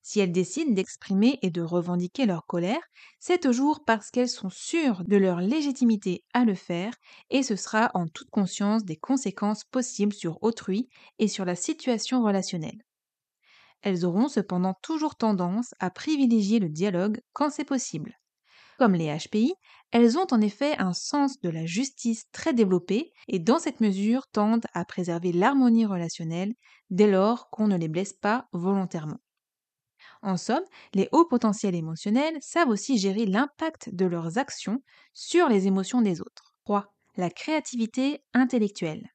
Si 0.02 0.22
elles 0.22 0.32
décident 0.32 0.72
d'exprimer 0.74 1.38
et 1.42 1.50
de 1.50 1.62
revendiquer 1.62 2.26
leur 2.26 2.46
colère, 2.46 2.82
c'est 3.20 3.42
toujours 3.42 3.84
parce 3.86 4.10
qu'elles 4.10 4.30
sont 4.30 4.50
sûres 4.50 5.04
de 5.06 5.18
leur 5.18 5.42
légitimité 5.42 6.24
à 6.34 6.46
le 6.46 6.56
faire 6.56 6.94
et 7.30 7.44
ce 7.44 7.56
sera 7.58 7.92
en 7.94 8.08
toute 8.08 8.30
conscience 8.30 8.86
des 8.86 8.96
conséquences 8.98 9.66
possibles 9.66 10.14
sur 10.14 10.42
autrui 10.44 10.90
et 11.20 11.28
sur 11.28 11.44
la 11.46 11.56
situation 11.56 12.24
relationnelle. 12.24 12.80
Elles 13.86 14.06
auront 14.06 14.28
cependant 14.28 14.76
toujours 14.82 15.16
tendance 15.16 15.74
à 15.80 15.90
privilégier 15.90 16.60
le 16.60 16.68
dialogue 16.68 17.22
quand 17.32 17.50
c'est 17.50 17.64
possible. 17.64 18.20
Comme 18.78 18.96
les 18.96 19.16
HPI, 19.18 19.56
elles 19.92 20.18
ont 20.18 20.28
en 20.32 20.42
effet 20.42 20.78
un 20.78 20.92
sens 20.92 21.40
de 21.40 21.50
la 21.50 21.66
justice 21.66 22.30
très 22.34 22.54
développé 22.54 23.14
et 23.30 23.40
dans 23.40 23.60
cette 23.60 23.80
mesure 23.80 24.28
tendent 24.28 24.66
à 24.74 24.84
préserver 24.84 25.32
l'harmonie 25.32 25.86
relationnelle 25.86 26.54
dès 26.90 27.10
lors 27.10 27.50
qu'on 27.50 27.70
ne 27.70 27.78
les 27.78 27.88
blesse 27.88 28.12
pas 28.12 28.50
volontairement. 28.52 29.22
En 30.22 30.36
somme, 30.36 30.66
les 30.94 31.08
hauts 31.14 31.26
potentiels 31.26 31.76
émotionnels 31.76 32.38
savent 32.42 32.70
aussi 32.70 32.98
gérer 32.98 33.26
l'impact 33.26 33.96
de 33.96 34.06
leurs 34.06 34.38
actions 34.38 34.84
sur 35.14 35.48
les 35.48 35.68
émotions 35.68 36.02
des 36.02 36.20
autres. 36.20 36.54
3. 36.66 36.94
La 37.16 37.30
créativité 37.30 38.26
intellectuelle. 38.34 39.08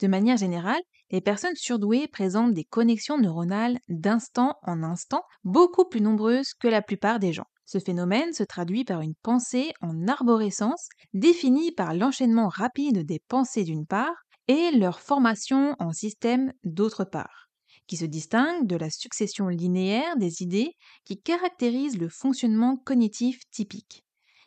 De 0.00 0.06
manière 0.08 0.36
générale, 0.36 0.82
les 1.12 1.20
personnes 1.20 1.54
surdouées 1.54 2.08
présentent 2.08 2.54
des 2.54 2.64
connexions 2.64 3.18
neuronales 3.18 3.78
d'instant 3.88 4.56
en 4.62 4.82
instant 4.82 5.22
beaucoup 5.44 5.84
plus 5.84 6.00
nombreuses 6.00 6.54
que 6.54 6.68
la 6.68 6.82
plupart 6.82 7.18
des 7.18 7.32
gens. 7.32 7.46
Ce 7.66 7.78
phénomène 7.78 8.32
se 8.32 8.42
traduit 8.42 8.84
par 8.84 9.02
une 9.02 9.14
pensée 9.22 9.72
en 9.80 10.08
arborescence 10.08 10.88
définie 11.14 11.70
par 11.70 11.94
l'enchaînement 11.94 12.48
rapide 12.48 13.06
des 13.06 13.20
pensées 13.28 13.64
d'une 13.64 13.86
part 13.86 14.24
et 14.48 14.72
leur 14.72 15.00
formation 15.00 15.76
en 15.78 15.92
système 15.92 16.52
d'autre 16.64 17.04
part 17.04 17.42
qui 17.86 17.96
se 17.96 18.04
distingue 18.04 18.66
de 18.66 18.76
la 18.76 18.90
succession 18.90 19.48
linéaire 19.48 20.16
des 20.16 20.42
idées 20.42 20.76
qui 21.04 21.20
caractérise 21.20 21.98
le 21.98 22.08
fonctionnement 22.08 22.76
cognitif 22.76 23.40
typique. 23.50 24.04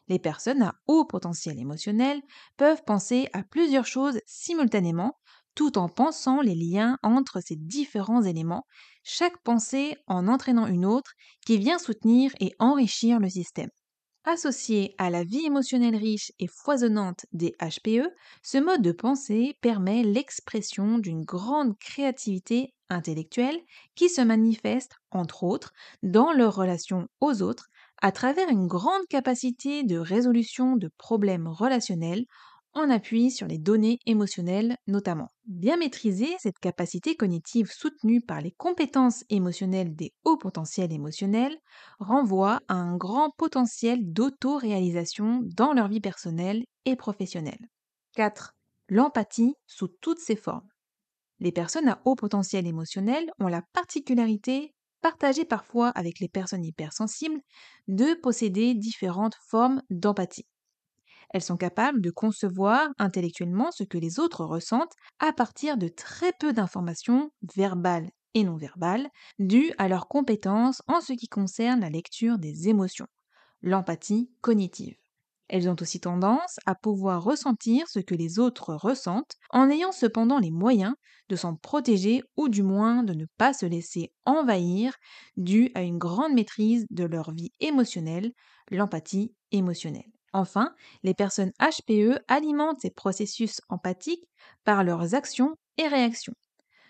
Les 0.08 0.20
personnes 0.20 0.62
à 0.62 0.76
haut 0.88 1.06
potentiel 1.06 1.60
émotionnel 1.60 2.22
peuvent 2.58 2.84
penser 2.86 3.28
à 3.34 3.44
plusieurs 3.44 3.86
choses 3.86 4.20
simultanément 4.26 5.18
tout 5.56 5.78
en 5.78 5.90
pensant 5.90 6.42
les 6.42 6.56
liens 6.56 6.98
entre 7.04 7.42
ces 7.42 7.56
différents 7.56 8.24
éléments, 8.24 8.66
chaque 9.04 9.42
pensée 9.44 9.98
en 10.08 10.28
entraînant 10.28 10.68
une 10.68 10.86
autre 10.86 11.14
qui 11.46 11.58
vient 11.58 11.80
soutenir 11.80 12.32
et 12.40 12.54
enrichir 12.60 13.20
le 13.20 13.30
système. 13.30 13.70
Associé 14.26 14.94
à 14.98 15.10
la 15.10 15.24
vie 15.24 15.46
émotionnelle 15.46 15.96
riche 15.96 16.32
et 16.40 16.48
foisonnante 16.48 17.26
des 17.32 17.56
HPE, 17.62 18.10
ce 18.44 18.58
mode 18.58 18.82
de 18.82 18.92
pensée 18.92 19.58
permet 19.62 20.04
l'expression 20.04 20.98
d'une 20.98 21.24
grande 21.24 21.78
créativité 21.80 22.74
intellectuelle 22.90 23.60
qui 23.96 24.10
se 24.10 24.22
manifeste, 24.22 24.96
entre 25.12 25.44
autres, 25.44 25.74
dans 26.04 26.32
leur 26.34 26.56
relation 26.56 27.08
aux 27.22 27.42
autres 27.42 27.68
à 28.02 28.12
travers 28.12 28.50
une 28.50 28.68
grande 28.68 29.06
capacité 29.10 29.84
de 29.84 29.98
résolution 29.98 30.76
de 30.76 30.90
problèmes 30.98 31.48
relationnels 31.48 32.26
en 32.76 32.90
appui 32.90 33.32
sur 33.32 33.48
les 33.48 33.58
données 33.58 34.00
émotionnelles 34.06 34.78
notamment. 34.88 35.30
Bien 35.46 35.78
maîtriser 35.78 36.36
cette 36.40 36.60
capacité 36.60 37.16
cognitive 37.16 37.72
soutenue 37.72 38.22
par 38.22 38.42
les 38.42 38.52
compétences 38.52 39.24
émotionnelles 39.30 39.96
des 39.96 40.14
hauts 40.26 40.38
potentiels 40.38 40.92
émotionnels 40.94 41.58
renvoie 42.00 42.60
à 42.68 42.76
un 42.76 42.98
grand 42.98 43.32
potentiel 43.38 44.00
d'auto-réalisation 44.12 45.42
dans 45.44 45.74
leur 45.74 45.88
vie 45.88 46.02
personnelle 46.02 46.64
et 46.86 46.96
professionnelle. 46.96 47.70
4. 48.16 48.54
L'empathie 48.90 49.56
sous 49.66 49.88
toutes 49.88 50.20
ses 50.20 50.36
formes. 50.36 50.68
Les 51.40 51.52
personnes 51.54 51.88
à 51.90 52.02
haut 52.06 52.16
potentiel 52.16 52.68
émotionnel 52.68 53.32
ont 53.40 53.48
la 53.48 53.62
particularité, 53.74 54.74
partagée 55.02 55.46
parfois 55.46 55.90
avec 55.90 56.20
les 56.20 56.30
personnes 56.30 56.66
hypersensibles, 56.66 57.42
de 57.88 58.14
posséder 58.16 58.74
différentes 58.76 59.38
formes 59.48 59.82
d'empathie. 59.90 60.46
Elles 61.32 61.42
sont 61.44 61.58
capables 61.58 62.02
de 62.02 62.12
concevoir 62.12 62.90
intellectuellement 62.98 63.72
ce 63.72 63.84
que 63.84 63.98
les 63.98 64.20
autres 64.20 64.44
ressentent 64.46 64.96
à 65.20 65.34
partir 65.34 65.78
de 65.78 65.88
très 65.88 66.32
peu 66.40 66.54
d'informations 66.54 67.32
verbales 67.56 68.10
et 68.34 68.44
non 68.44 68.58
verbales 68.58 69.08
dues 69.40 69.72
à 69.78 69.88
leurs 69.88 70.08
compétences 70.08 70.82
en 70.88 71.02
ce 71.02 71.14
qui 71.14 71.28
concerne 71.28 71.82
la 71.82 71.90
lecture 71.90 72.38
des 72.38 72.70
émotions, 72.70 73.08
l'empathie 73.62 74.32
cognitive. 74.42 74.96
Elles 75.48 75.70
ont 75.70 75.76
aussi 75.80 76.00
tendance 76.00 76.58
à 76.66 76.76
pouvoir 76.76 77.24
ressentir 77.24 77.88
ce 77.88 78.00
que 78.00 78.16
les 78.16 78.40
autres 78.40 78.74
ressentent 78.76 79.36
en 79.52 79.70
ayant 79.70 79.92
cependant 79.92 80.40
les 80.40 80.52
moyens 80.52 80.96
de 81.30 81.36
s'en 81.36 81.56
protéger 81.56 82.22
ou 82.38 82.50
du 82.50 82.64
moins 82.64 83.04
de 83.04 83.14
ne 83.14 83.26
pas 83.38 83.54
se 83.54 83.66
laisser 83.66 84.12
envahir 84.26 84.96
dû 85.38 85.72
à 85.76 85.84
une 85.84 85.98
grande 86.00 86.34
maîtrise 86.34 86.86
de 86.90 87.04
leur 87.06 87.32
vie 87.32 87.52
émotionnelle, 87.60 88.32
l'empathie 88.72 89.36
émotionnelle. 89.52 90.15
Enfin, 90.36 90.76
les 91.04 91.14
personnes 91.14 91.54
HPE 91.62 92.20
alimentent 92.28 92.82
ces 92.82 92.90
processus 92.90 93.62
empathiques 93.70 94.28
par 94.66 94.84
leurs 94.84 95.16
actions 95.16 95.56
et 95.78 95.88
réactions. 95.88 96.34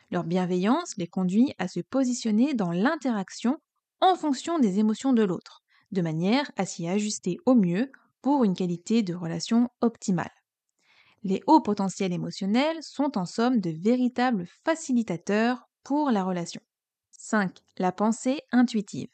Leur 0.10 0.24
bienveillance 0.24 0.98
les 0.98 1.06
conduit 1.06 1.54
à 1.60 1.68
se 1.68 1.80
positionner 1.80 2.56
dans 2.56 2.72
l'interaction 2.72 3.60
en 4.02 4.16
fonction 4.16 4.58
des 4.58 4.80
émotions 4.80 5.14
de 5.14 5.22
l'autre, 5.22 5.62
de 5.92 6.02
manière 6.02 6.52
à 6.58 6.66
s'y 6.66 6.88
ajuster 6.88 7.38
au 7.46 7.54
mieux 7.54 7.92
pour 8.24 8.44
une 8.46 8.56
qualité 8.56 9.04
de 9.04 9.14
relation 9.14 9.70
optimale. 9.82 10.34
Les 11.24 11.44
hauts 11.46 11.62
potentiels 11.62 12.14
émotionnels 12.14 12.82
sont 12.82 13.16
en 13.16 13.26
somme 13.26 13.62
de 13.62 13.70
véritables 13.70 14.48
facilitateurs 14.64 15.70
pour 15.84 16.10
la 16.10 16.24
relation. 16.24 16.62
5. 17.12 17.60
La 17.78 17.92
pensée 17.92 18.42
intuitive. 18.52 19.10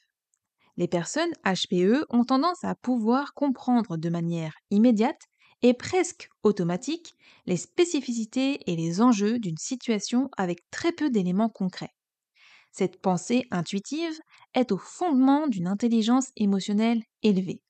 Les 0.77 0.87
personnes 0.87 1.31
HPE 1.45 2.05
ont 2.09 2.23
tendance 2.23 2.63
à 2.63 2.75
pouvoir 2.75 3.33
comprendre 3.33 3.97
de 3.97 4.09
manière 4.09 4.55
immédiate 4.69 5.21
et 5.61 5.73
presque 5.73 6.29
automatique 6.43 7.15
les 7.45 7.57
spécificités 7.57 8.59
et 8.71 8.75
les 8.75 9.01
enjeux 9.01 9.39
d'une 9.39 9.57
situation 9.57 10.29
avec 10.37 10.59
très 10.71 10.91
peu 10.91 11.09
d'éléments 11.09 11.49
concrets. 11.49 11.93
Cette 12.71 13.01
pensée 13.01 13.45
intuitive 13.51 14.17
est 14.53 14.71
au 14.71 14.77
fondement 14.77 15.47
d'une 15.47 15.67
intelligence 15.67 16.29
émotionnelle 16.37 17.03
élevée. 17.21 17.61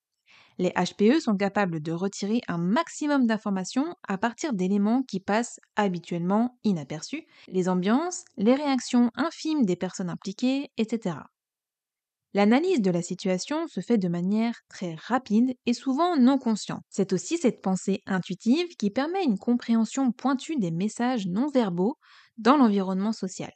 Les 0.59 0.71
HPE 0.71 1.19
sont 1.19 1.35
capables 1.37 1.81
de 1.81 1.91
retirer 1.91 2.41
un 2.47 2.59
maximum 2.59 3.25
d'informations 3.25 3.95
à 4.07 4.19
partir 4.19 4.53
d'éléments 4.53 5.01
qui 5.01 5.19
passent 5.19 5.59
habituellement 5.75 6.59
inaperçus, 6.63 7.25
les 7.47 7.67
ambiances, 7.67 8.25
les 8.37 8.53
réactions 8.53 9.09
infimes 9.15 9.65
des 9.65 9.75
personnes 9.75 10.09
impliquées, 10.09 10.69
etc. 10.77 11.15
L'analyse 12.33 12.81
de 12.81 12.91
la 12.91 13.01
situation 13.01 13.67
se 13.67 13.79
fait 13.81 13.97
de 13.97 14.07
manière 14.09 14.55
très 14.69 14.95
rapide 14.95 15.53
et 15.65 15.73
souvent 15.73 16.17
non 16.17 16.37
consciente. 16.37 16.83
C'est 16.89 17.13
aussi 17.13 17.37
cette 17.37 17.61
pensée 17.61 18.01
intuitive 18.05 18.67
qui 18.77 18.89
permet 18.89 19.23
une 19.23 19.37
compréhension 19.37 20.11
pointue 20.11 20.57
des 20.57 20.71
messages 20.71 21.27
non 21.27 21.49
verbaux 21.49 21.97
dans 22.37 22.57
l'environnement 22.57 23.13
social. 23.13 23.51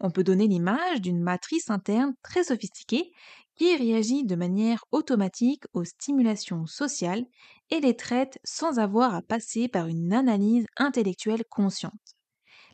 On 0.00 0.10
peut 0.10 0.24
donner 0.24 0.46
l'image 0.48 1.00
d'une 1.02 1.22
matrice 1.22 1.70
interne 1.70 2.14
très 2.22 2.44
sophistiquée 2.44 3.12
qui 3.56 3.76
réagit 3.76 4.24
de 4.24 4.36
manière 4.36 4.84
automatique 4.92 5.64
aux 5.72 5.84
stimulations 5.84 6.66
sociales 6.66 7.26
et 7.70 7.80
les 7.80 7.96
traite 7.96 8.38
sans 8.44 8.78
avoir 8.78 9.14
à 9.14 9.22
passer 9.22 9.68
par 9.68 9.86
une 9.88 10.12
analyse 10.12 10.66
intellectuelle 10.76 11.44
consciente. 11.50 12.03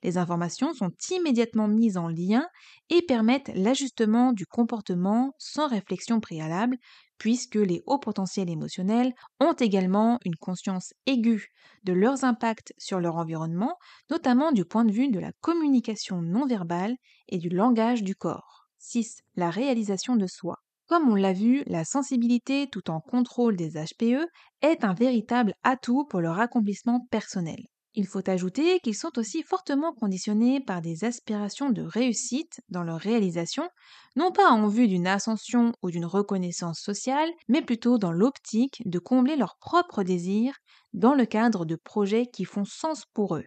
Les 0.03 0.17
informations 0.19 0.73
sont 0.75 0.93
immédiatement 1.11 1.69
mises 1.69 1.97
en 1.97 2.09
lien 2.09 2.47
et 2.89 3.03
permettent 3.03 3.51
l'ajustement 3.55 4.33
du 4.33 4.47
comportement 4.47 5.33
sans 5.39 5.69
réflexion 5.69 6.21
préalable, 6.21 6.77
puisque 7.19 7.57
les 7.57 7.83
hauts 7.87 7.99
potentiels 7.99 8.49
émotionnels 8.51 9.13
ont 9.41 9.53
également 9.53 10.19
une 10.25 10.37
conscience 10.37 10.93
aiguë 11.07 11.49
de 11.85 11.93
leurs 11.93 12.25
impacts 12.25 12.73
sur 12.79 12.99
leur 13.01 13.17
environnement, 13.17 13.77
notamment 14.11 14.53
du 14.53 14.65
point 14.65 14.85
de 14.85 14.93
vue 14.93 15.09
de 15.11 15.21
la 15.21 15.33
communication 15.41 16.23
non 16.23 16.47
verbale 16.47 16.97
et 17.29 17.39
du 17.39 17.49
langage 17.49 18.03
du 18.03 18.15
corps. 18.15 18.67
6. 18.79 19.21
La 19.35 19.51
réalisation 19.51 20.17
de 20.17 20.27
soi. 20.27 20.57
Comme 20.87 21.09
on 21.11 21.15
l'a 21.15 21.33
vu, 21.33 21.63
la 21.67 21.85
sensibilité 21.85 22.69
tout 22.71 22.91
en 22.91 23.01
contrôle 23.01 23.57
des 23.57 23.77
HPE 23.77 24.27
est 24.63 24.85
un 24.85 24.95
véritable 24.95 25.55
atout 25.63 26.07
pour 26.07 26.21
leur 26.21 26.41
accomplissement 26.41 27.07
personnel. 27.11 27.61
Il 27.95 28.07
faut 28.07 28.29
ajouter 28.31 28.79
qu'ils 28.81 28.95
sont 28.95 29.19
aussi 29.19 29.43
fortement 29.43 29.93
conditionnés 29.93 30.61
par 30.61 30.81
des 30.81 31.05
aspirations 31.05 31.71
de 31.71 31.83
réussite 31.83 32.61
dans 32.69 32.85
leur 32.85 33.01
réalisation, 33.01 33.69
non 34.15 34.31
pas 34.31 34.49
en 34.49 34.69
vue 34.69 34.87
d'une 34.87 35.09
ascension 35.09 35.73
ou 35.83 35.91
d'une 35.91 36.05
reconnaissance 36.05 36.79
sociale, 36.79 37.31
mais 37.49 37.63
plutôt 37.63 37.99
dans 37.99 38.13
l'optique 38.13 38.81
de 38.85 39.01
combler 39.01 39.35
leurs 39.35 39.57
propres 39.59 40.05
désirs 40.05 40.55
dans 40.93 41.15
le 41.15 41.27
cadre 41.27 41.65
de 41.65 41.75
projets 41.75 42.27
qui 42.27 42.45
font 42.45 42.65
sens 42.65 43.07
pour 43.13 43.37
eux. 43.37 43.47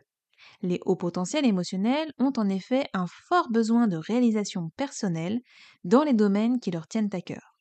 Les 0.61 0.79
hauts 0.85 0.97
potentiels 0.97 1.45
émotionnels 1.45 2.11
ont 2.19 2.33
en 2.35 2.49
effet 2.49 2.87
un 2.93 3.07
fort 3.07 3.49
besoin 3.49 3.87
de 3.87 3.95
réalisation 3.95 4.71
personnelle 4.75 5.39
dans 5.85 6.03
les 6.03 6.13
domaines 6.13 6.59
qui 6.59 6.71
leur 6.71 6.87
tiennent 6.87 7.09
à 7.13 7.21
cœur. 7.21 7.57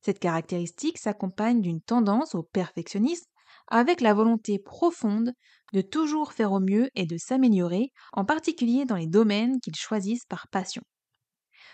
Cette 0.00 0.20
caractéristique 0.20 0.96
s'accompagne 0.96 1.60
d'une 1.60 1.82
tendance 1.82 2.34
au 2.34 2.42
perfectionnisme 2.42 3.30
avec 3.66 4.00
la 4.00 4.14
volonté 4.14 4.58
profonde 4.58 5.32
de 5.72 5.80
toujours 5.80 6.32
faire 6.32 6.52
au 6.52 6.60
mieux 6.60 6.88
et 6.94 7.06
de 7.06 7.16
s'améliorer, 7.18 7.92
en 8.12 8.24
particulier 8.24 8.84
dans 8.84 8.96
les 8.96 9.06
domaines 9.06 9.60
qu'ils 9.60 9.76
choisissent 9.76 10.26
par 10.26 10.48
passion. 10.48 10.82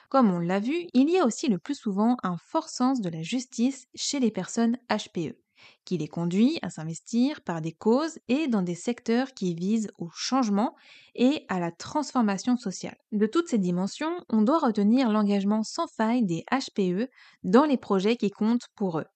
Comme 0.09 0.31
on 0.31 0.39
l'a 0.39 0.61
vu, 0.61 0.87
il 0.95 1.11
y 1.11 1.19
a 1.19 1.27
aussi 1.27 1.49
le 1.49 1.59
plus 1.59 1.75
souvent 1.75 2.17
un 2.23 2.37
fort 2.39 2.69
sens 2.69 3.01
de 3.01 3.09
la 3.11 3.23
justice 3.23 3.87
chez 3.95 4.19
les 4.21 4.31
personnes 4.31 4.79
HPE, 4.89 5.37
qui 5.85 5.99
les 5.99 6.09
conduit 6.09 6.59
à 6.63 6.71
s'investir 6.71 7.43
par 7.43 7.61
des 7.61 7.73
causes 7.73 8.19
et 8.29 8.49
dans 8.49 8.63
des 8.63 8.75
secteurs 8.75 9.33
qui 9.35 9.55
visent 9.55 9.91
au 9.99 10.09
changement 10.15 10.75
et 11.15 11.45
à 11.49 11.61
la 11.61 11.71
transformation 11.73 12.57
sociale. 12.57 12.97
De 13.13 13.27
toutes 13.27 13.49
ces 13.49 13.59
dimensions, 13.59 14.15
on 14.29 14.43
doit 14.43 14.59
retenir 14.59 15.11
l'engagement 15.11 15.63
sans 15.63 15.87
faille 15.97 16.25
des 16.25 16.45
HPE 16.51 17.09
dans 17.43 17.65
les 17.65 17.77
projets 17.79 18.17
qui 18.17 18.31
comptent 18.31 18.69
pour 18.75 18.99
eux. 19.01 19.07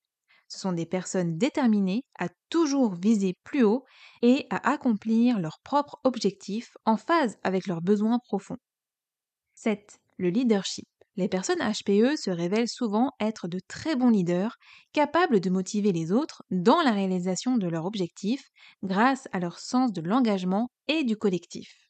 Ce 0.48 0.58
sont 0.58 0.72
des 0.72 0.86
personnes 0.86 1.38
déterminées 1.38 2.04
à 2.18 2.28
toujours 2.50 2.94
viser 2.94 3.34
plus 3.44 3.62
haut 3.62 3.84
et 4.22 4.46
à 4.50 4.70
accomplir 4.70 5.38
leurs 5.38 5.60
propres 5.62 6.00
objectifs 6.04 6.76
en 6.84 6.96
phase 6.96 7.38
avec 7.44 7.66
leurs 7.66 7.82
besoins 7.82 8.18
profonds. 8.18 8.58
7. 9.54 10.00
Le 10.16 10.30
leadership. 10.30 10.86
Les 11.16 11.28
personnes 11.28 11.58
HPE 11.58 12.16
se 12.16 12.30
révèlent 12.30 12.68
souvent 12.68 13.12
être 13.20 13.46
de 13.48 13.60
très 13.68 13.94
bons 13.94 14.08
leaders, 14.08 14.56
capables 14.92 15.40
de 15.40 15.50
motiver 15.50 15.92
les 15.92 16.12
autres 16.12 16.44
dans 16.50 16.80
la 16.80 16.92
réalisation 16.92 17.58
de 17.58 17.68
leurs 17.68 17.84
objectifs 17.84 18.48
grâce 18.82 19.28
à 19.32 19.40
leur 19.40 19.58
sens 19.58 19.92
de 19.92 20.00
l'engagement 20.00 20.70
et 20.86 21.04
du 21.04 21.16
collectif. 21.16 21.87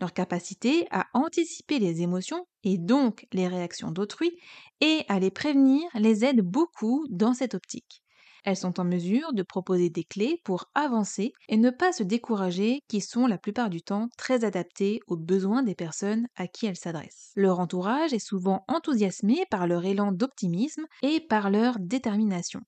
Leur 0.00 0.12
capacité 0.12 0.86
à 0.90 1.06
anticiper 1.14 1.78
les 1.78 2.02
émotions 2.02 2.46
et 2.62 2.78
donc 2.78 3.26
les 3.32 3.48
réactions 3.48 3.90
d'autrui 3.90 4.36
et 4.80 5.04
à 5.08 5.18
les 5.18 5.30
prévenir 5.30 5.82
les 5.94 6.24
aide 6.24 6.40
beaucoup 6.42 7.06
dans 7.10 7.34
cette 7.34 7.54
optique. 7.54 8.02
Elles 8.44 8.56
sont 8.56 8.78
en 8.80 8.84
mesure 8.84 9.32
de 9.32 9.42
proposer 9.42 9.90
des 9.90 10.04
clés 10.04 10.40
pour 10.44 10.70
avancer 10.74 11.32
et 11.48 11.56
ne 11.56 11.70
pas 11.70 11.92
se 11.92 12.02
décourager 12.02 12.80
qui 12.88 13.00
sont 13.00 13.26
la 13.26 13.38
plupart 13.38 13.70
du 13.70 13.82
temps 13.82 14.08
très 14.18 14.44
adaptées 14.44 15.00
aux 15.06 15.16
besoins 15.16 15.62
des 15.62 15.74
personnes 15.74 16.26
à 16.36 16.46
qui 16.46 16.66
elles 16.66 16.76
s'adressent. 16.76 17.32
Leur 17.36 17.58
entourage 17.60 18.12
est 18.12 18.18
souvent 18.18 18.64
enthousiasmé 18.68 19.44
par 19.50 19.66
leur 19.66 19.84
élan 19.84 20.12
d'optimisme 20.12 20.84
et 21.02 21.20
par 21.20 21.50
leur 21.50 21.76
détermination. 21.80 22.60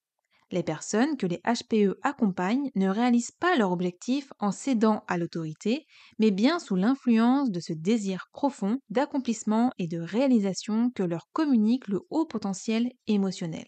Les 0.50 0.62
personnes 0.62 1.16
que 1.16 1.26
les 1.26 1.40
HPE 1.44 1.98
accompagnent 2.02 2.70
ne 2.74 2.88
réalisent 2.88 3.32
pas 3.32 3.56
leur 3.56 3.72
objectif 3.72 4.32
en 4.38 4.52
cédant 4.52 5.04
à 5.08 5.18
l'autorité, 5.18 5.86
mais 6.18 6.30
bien 6.30 6.58
sous 6.58 6.76
l'influence 6.76 7.50
de 7.50 7.60
ce 7.60 7.72
désir 7.72 8.26
profond 8.32 8.78
d'accomplissement 8.88 9.72
et 9.78 9.88
de 9.88 9.98
réalisation 10.00 10.90
que 10.90 11.02
leur 11.02 11.28
communique 11.32 11.88
le 11.88 12.00
haut 12.10 12.26
potentiel 12.26 12.92
émotionnel. 13.06 13.66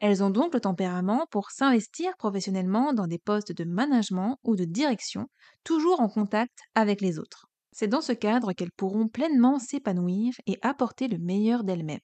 Elles 0.00 0.22
ont 0.22 0.30
donc 0.30 0.52
le 0.52 0.60
tempérament 0.60 1.26
pour 1.30 1.50
s'investir 1.50 2.16
professionnellement 2.18 2.92
dans 2.92 3.06
des 3.06 3.18
postes 3.18 3.52
de 3.52 3.64
management 3.64 4.38
ou 4.44 4.54
de 4.56 4.64
direction, 4.64 5.28
toujours 5.64 6.00
en 6.00 6.08
contact 6.08 6.58
avec 6.74 7.00
les 7.00 7.18
autres. 7.18 7.46
C'est 7.72 7.88
dans 7.88 8.00
ce 8.02 8.12
cadre 8.12 8.52
qu'elles 8.52 8.72
pourront 8.72 9.08
pleinement 9.08 9.58
s'épanouir 9.58 10.34
et 10.46 10.58
apporter 10.62 11.08
le 11.08 11.18
meilleur 11.18 11.64
d'elles-mêmes. 11.64 12.00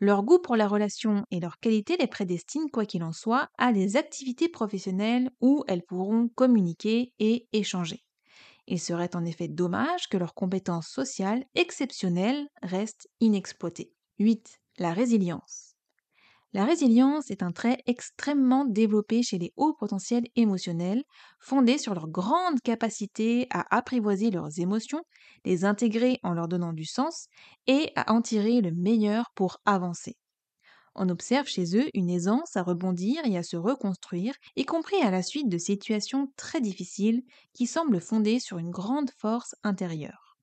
Leur 0.00 0.22
goût 0.22 0.38
pour 0.38 0.56
la 0.56 0.68
relation 0.68 1.24
et 1.30 1.40
leur 1.40 1.58
qualité 1.58 1.96
les 1.96 2.06
prédestinent, 2.06 2.68
quoi 2.72 2.86
qu'il 2.86 3.02
en 3.04 3.12
soit, 3.12 3.48
à 3.58 3.72
des 3.72 3.96
activités 3.96 4.48
professionnelles 4.48 5.30
où 5.40 5.64
elles 5.68 5.82
pourront 5.84 6.28
communiquer 6.28 7.12
et 7.18 7.48
échanger. 7.52 8.04
Il 8.66 8.80
serait 8.80 9.16
en 9.16 9.24
effet 9.24 9.48
dommage 9.48 10.08
que 10.08 10.18
leurs 10.18 10.34
compétences 10.34 10.88
sociales 10.88 11.44
exceptionnelles 11.54 12.48
restent 12.62 13.08
inexploitées. 13.20 13.92
8. 14.18 14.60
La 14.78 14.92
résilience. 14.92 15.63
La 16.54 16.64
résilience 16.64 17.32
est 17.32 17.42
un 17.42 17.50
trait 17.50 17.82
extrêmement 17.84 18.64
développé 18.64 19.24
chez 19.24 19.38
les 19.38 19.52
hauts 19.56 19.74
potentiels 19.74 20.28
émotionnels, 20.36 21.02
fondé 21.40 21.78
sur 21.78 21.94
leur 21.94 22.06
grande 22.06 22.60
capacité 22.62 23.48
à 23.50 23.76
apprivoiser 23.76 24.30
leurs 24.30 24.60
émotions, 24.60 25.02
les 25.44 25.64
intégrer 25.64 26.20
en 26.22 26.32
leur 26.32 26.46
donnant 26.46 26.72
du 26.72 26.84
sens 26.84 27.26
et 27.66 27.90
à 27.96 28.12
en 28.12 28.22
tirer 28.22 28.60
le 28.60 28.70
meilleur 28.70 29.32
pour 29.34 29.58
avancer. 29.66 30.16
On 30.94 31.08
observe 31.08 31.48
chez 31.48 31.76
eux 31.76 31.90
une 31.92 32.08
aisance 32.08 32.56
à 32.56 32.62
rebondir 32.62 33.26
et 33.26 33.36
à 33.36 33.42
se 33.42 33.56
reconstruire, 33.56 34.36
y 34.54 34.64
compris 34.64 35.02
à 35.02 35.10
la 35.10 35.24
suite 35.24 35.48
de 35.48 35.58
situations 35.58 36.32
très 36.36 36.60
difficiles 36.60 37.24
qui 37.52 37.66
semblent 37.66 38.00
fondées 38.00 38.38
sur 38.38 38.58
une 38.58 38.70
grande 38.70 39.10
force 39.18 39.56
intérieure. 39.64 40.38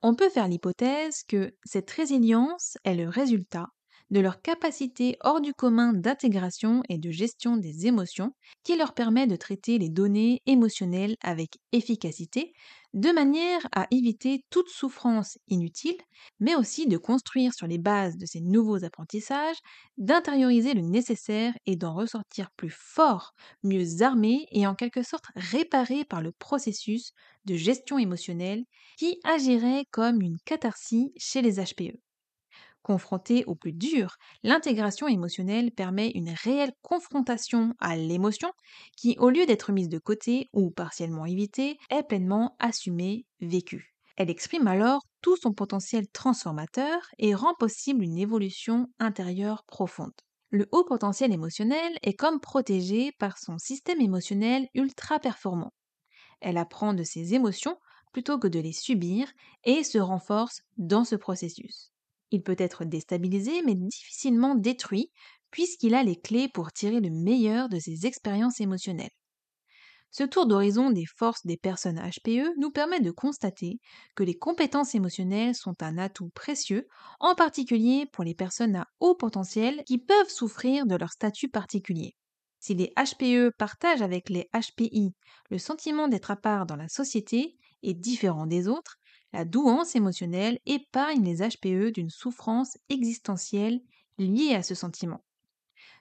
On 0.00 0.14
peut 0.14 0.30
faire 0.30 0.48
l'hypothèse 0.48 1.22
que 1.28 1.54
cette 1.66 1.90
résilience 1.90 2.78
est 2.84 2.94
le 2.94 3.10
résultat 3.10 3.68
de 4.10 4.20
leur 4.20 4.40
capacité 4.42 5.16
hors 5.20 5.40
du 5.40 5.54
commun 5.54 5.92
d'intégration 5.92 6.82
et 6.88 6.98
de 6.98 7.10
gestion 7.10 7.56
des 7.56 7.86
émotions 7.86 8.32
qui 8.62 8.76
leur 8.76 8.94
permet 8.94 9.26
de 9.26 9.36
traiter 9.36 9.78
les 9.78 9.88
données 9.88 10.42
émotionnelles 10.46 11.16
avec 11.22 11.58
efficacité, 11.72 12.52
de 12.92 13.10
manière 13.10 13.66
à 13.72 13.86
éviter 13.90 14.44
toute 14.50 14.68
souffrance 14.68 15.38
inutile, 15.48 15.96
mais 16.40 16.54
aussi 16.54 16.86
de 16.86 16.96
construire 16.96 17.52
sur 17.54 17.66
les 17.66 17.78
bases 17.78 18.16
de 18.16 18.26
ces 18.26 18.40
nouveaux 18.40 18.84
apprentissages, 18.84 19.56
d'intérioriser 19.98 20.74
le 20.74 20.82
nécessaire 20.82 21.54
et 21.66 21.76
d'en 21.76 21.94
ressortir 21.94 22.50
plus 22.56 22.70
fort, 22.70 23.32
mieux 23.62 24.02
armé 24.02 24.46
et 24.52 24.66
en 24.66 24.74
quelque 24.74 25.02
sorte 25.02 25.24
réparé 25.36 26.04
par 26.04 26.22
le 26.22 26.32
processus 26.32 27.12
de 27.44 27.56
gestion 27.56 27.98
émotionnelle 27.98 28.64
qui 28.96 29.18
agirait 29.24 29.86
comme 29.90 30.20
une 30.22 30.38
catharsis 30.44 31.10
chez 31.16 31.42
les 31.42 31.58
HPE. 31.58 32.03
Confrontée 32.84 33.46
au 33.46 33.54
plus 33.54 33.72
dur, 33.72 34.18
l'intégration 34.42 35.08
émotionnelle 35.08 35.72
permet 35.72 36.10
une 36.10 36.28
réelle 36.28 36.74
confrontation 36.82 37.72
à 37.80 37.96
l'émotion 37.96 38.52
qui, 38.98 39.16
au 39.18 39.30
lieu 39.30 39.46
d'être 39.46 39.72
mise 39.72 39.88
de 39.88 39.98
côté 39.98 40.50
ou 40.52 40.70
partiellement 40.70 41.24
évitée, 41.24 41.78
est 41.88 42.02
pleinement 42.02 42.56
assumée, 42.58 43.24
vécue. 43.40 43.94
Elle 44.18 44.28
exprime 44.28 44.66
alors 44.66 45.00
tout 45.22 45.38
son 45.38 45.54
potentiel 45.54 46.06
transformateur 46.08 47.00
et 47.18 47.34
rend 47.34 47.54
possible 47.54 48.04
une 48.04 48.18
évolution 48.18 48.88
intérieure 48.98 49.64
profonde. 49.64 50.12
Le 50.50 50.68
haut 50.70 50.84
potentiel 50.84 51.32
émotionnel 51.32 51.98
est 52.02 52.12
comme 52.12 52.38
protégé 52.38 53.12
par 53.18 53.38
son 53.38 53.56
système 53.56 54.02
émotionnel 54.02 54.68
ultra 54.74 55.18
performant. 55.20 55.72
Elle 56.42 56.58
apprend 56.58 56.92
de 56.92 57.02
ses 57.02 57.32
émotions 57.32 57.78
plutôt 58.12 58.38
que 58.38 58.46
de 58.48 58.60
les 58.60 58.74
subir 58.74 59.32
et 59.64 59.84
se 59.84 59.96
renforce 59.96 60.60
dans 60.76 61.04
ce 61.04 61.16
processus. 61.16 61.93
Il 62.34 62.42
peut 62.42 62.56
être 62.58 62.84
déstabilisé 62.84 63.62
mais 63.62 63.76
difficilement 63.76 64.56
détruit 64.56 65.12
puisqu'il 65.52 65.94
a 65.94 66.02
les 66.02 66.20
clés 66.20 66.48
pour 66.48 66.72
tirer 66.72 66.98
le 66.98 67.10
meilleur 67.10 67.68
de 67.68 67.78
ses 67.78 68.06
expériences 68.06 68.58
émotionnelles. 68.58 69.12
Ce 70.10 70.24
tour 70.24 70.46
d'horizon 70.46 70.90
des 70.90 71.04
forces 71.06 71.46
des 71.46 71.56
personnes 71.56 72.00
HPE 72.00 72.58
nous 72.58 72.72
permet 72.72 72.98
de 72.98 73.12
constater 73.12 73.78
que 74.16 74.24
les 74.24 74.34
compétences 74.36 74.96
émotionnelles 74.96 75.54
sont 75.54 75.80
un 75.80 75.96
atout 75.96 76.30
précieux, 76.30 76.88
en 77.20 77.36
particulier 77.36 78.06
pour 78.12 78.24
les 78.24 78.34
personnes 78.34 78.74
à 78.74 78.88
haut 78.98 79.14
potentiel 79.14 79.84
qui 79.86 79.98
peuvent 79.98 80.28
souffrir 80.28 80.86
de 80.86 80.96
leur 80.96 81.12
statut 81.12 81.48
particulier. 81.48 82.16
Si 82.58 82.74
les 82.74 82.92
HPE 82.96 83.52
partagent 83.56 84.02
avec 84.02 84.28
les 84.28 84.48
HPI 84.52 85.14
le 85.50 85.58
sentiment 85.58 86.08
d'être 86.08 86.32
à 86.32 86.36
part 86.36 86.66
dans 86.66 86.74
la 86.74 86.88
société 86.88 87.56
et 87.84 87.94
différent 87.94 88.46
des 88.46 88.66
autres, 88.66 88.96
la 89.34 89.44
douance 89.44 89.96
émotionnelle 89.96 90.60
épargne 90.64 91.24
les 91.24 91.38
HPE 91.38 91.90
d'une 91.92 92.08
souffrance 92.08 92.78
existentielle 92.88 93.80
liée 94.16 94.54
à 94.54 94.62
ce 94.62 94.76
sentiment. 94.76 95.24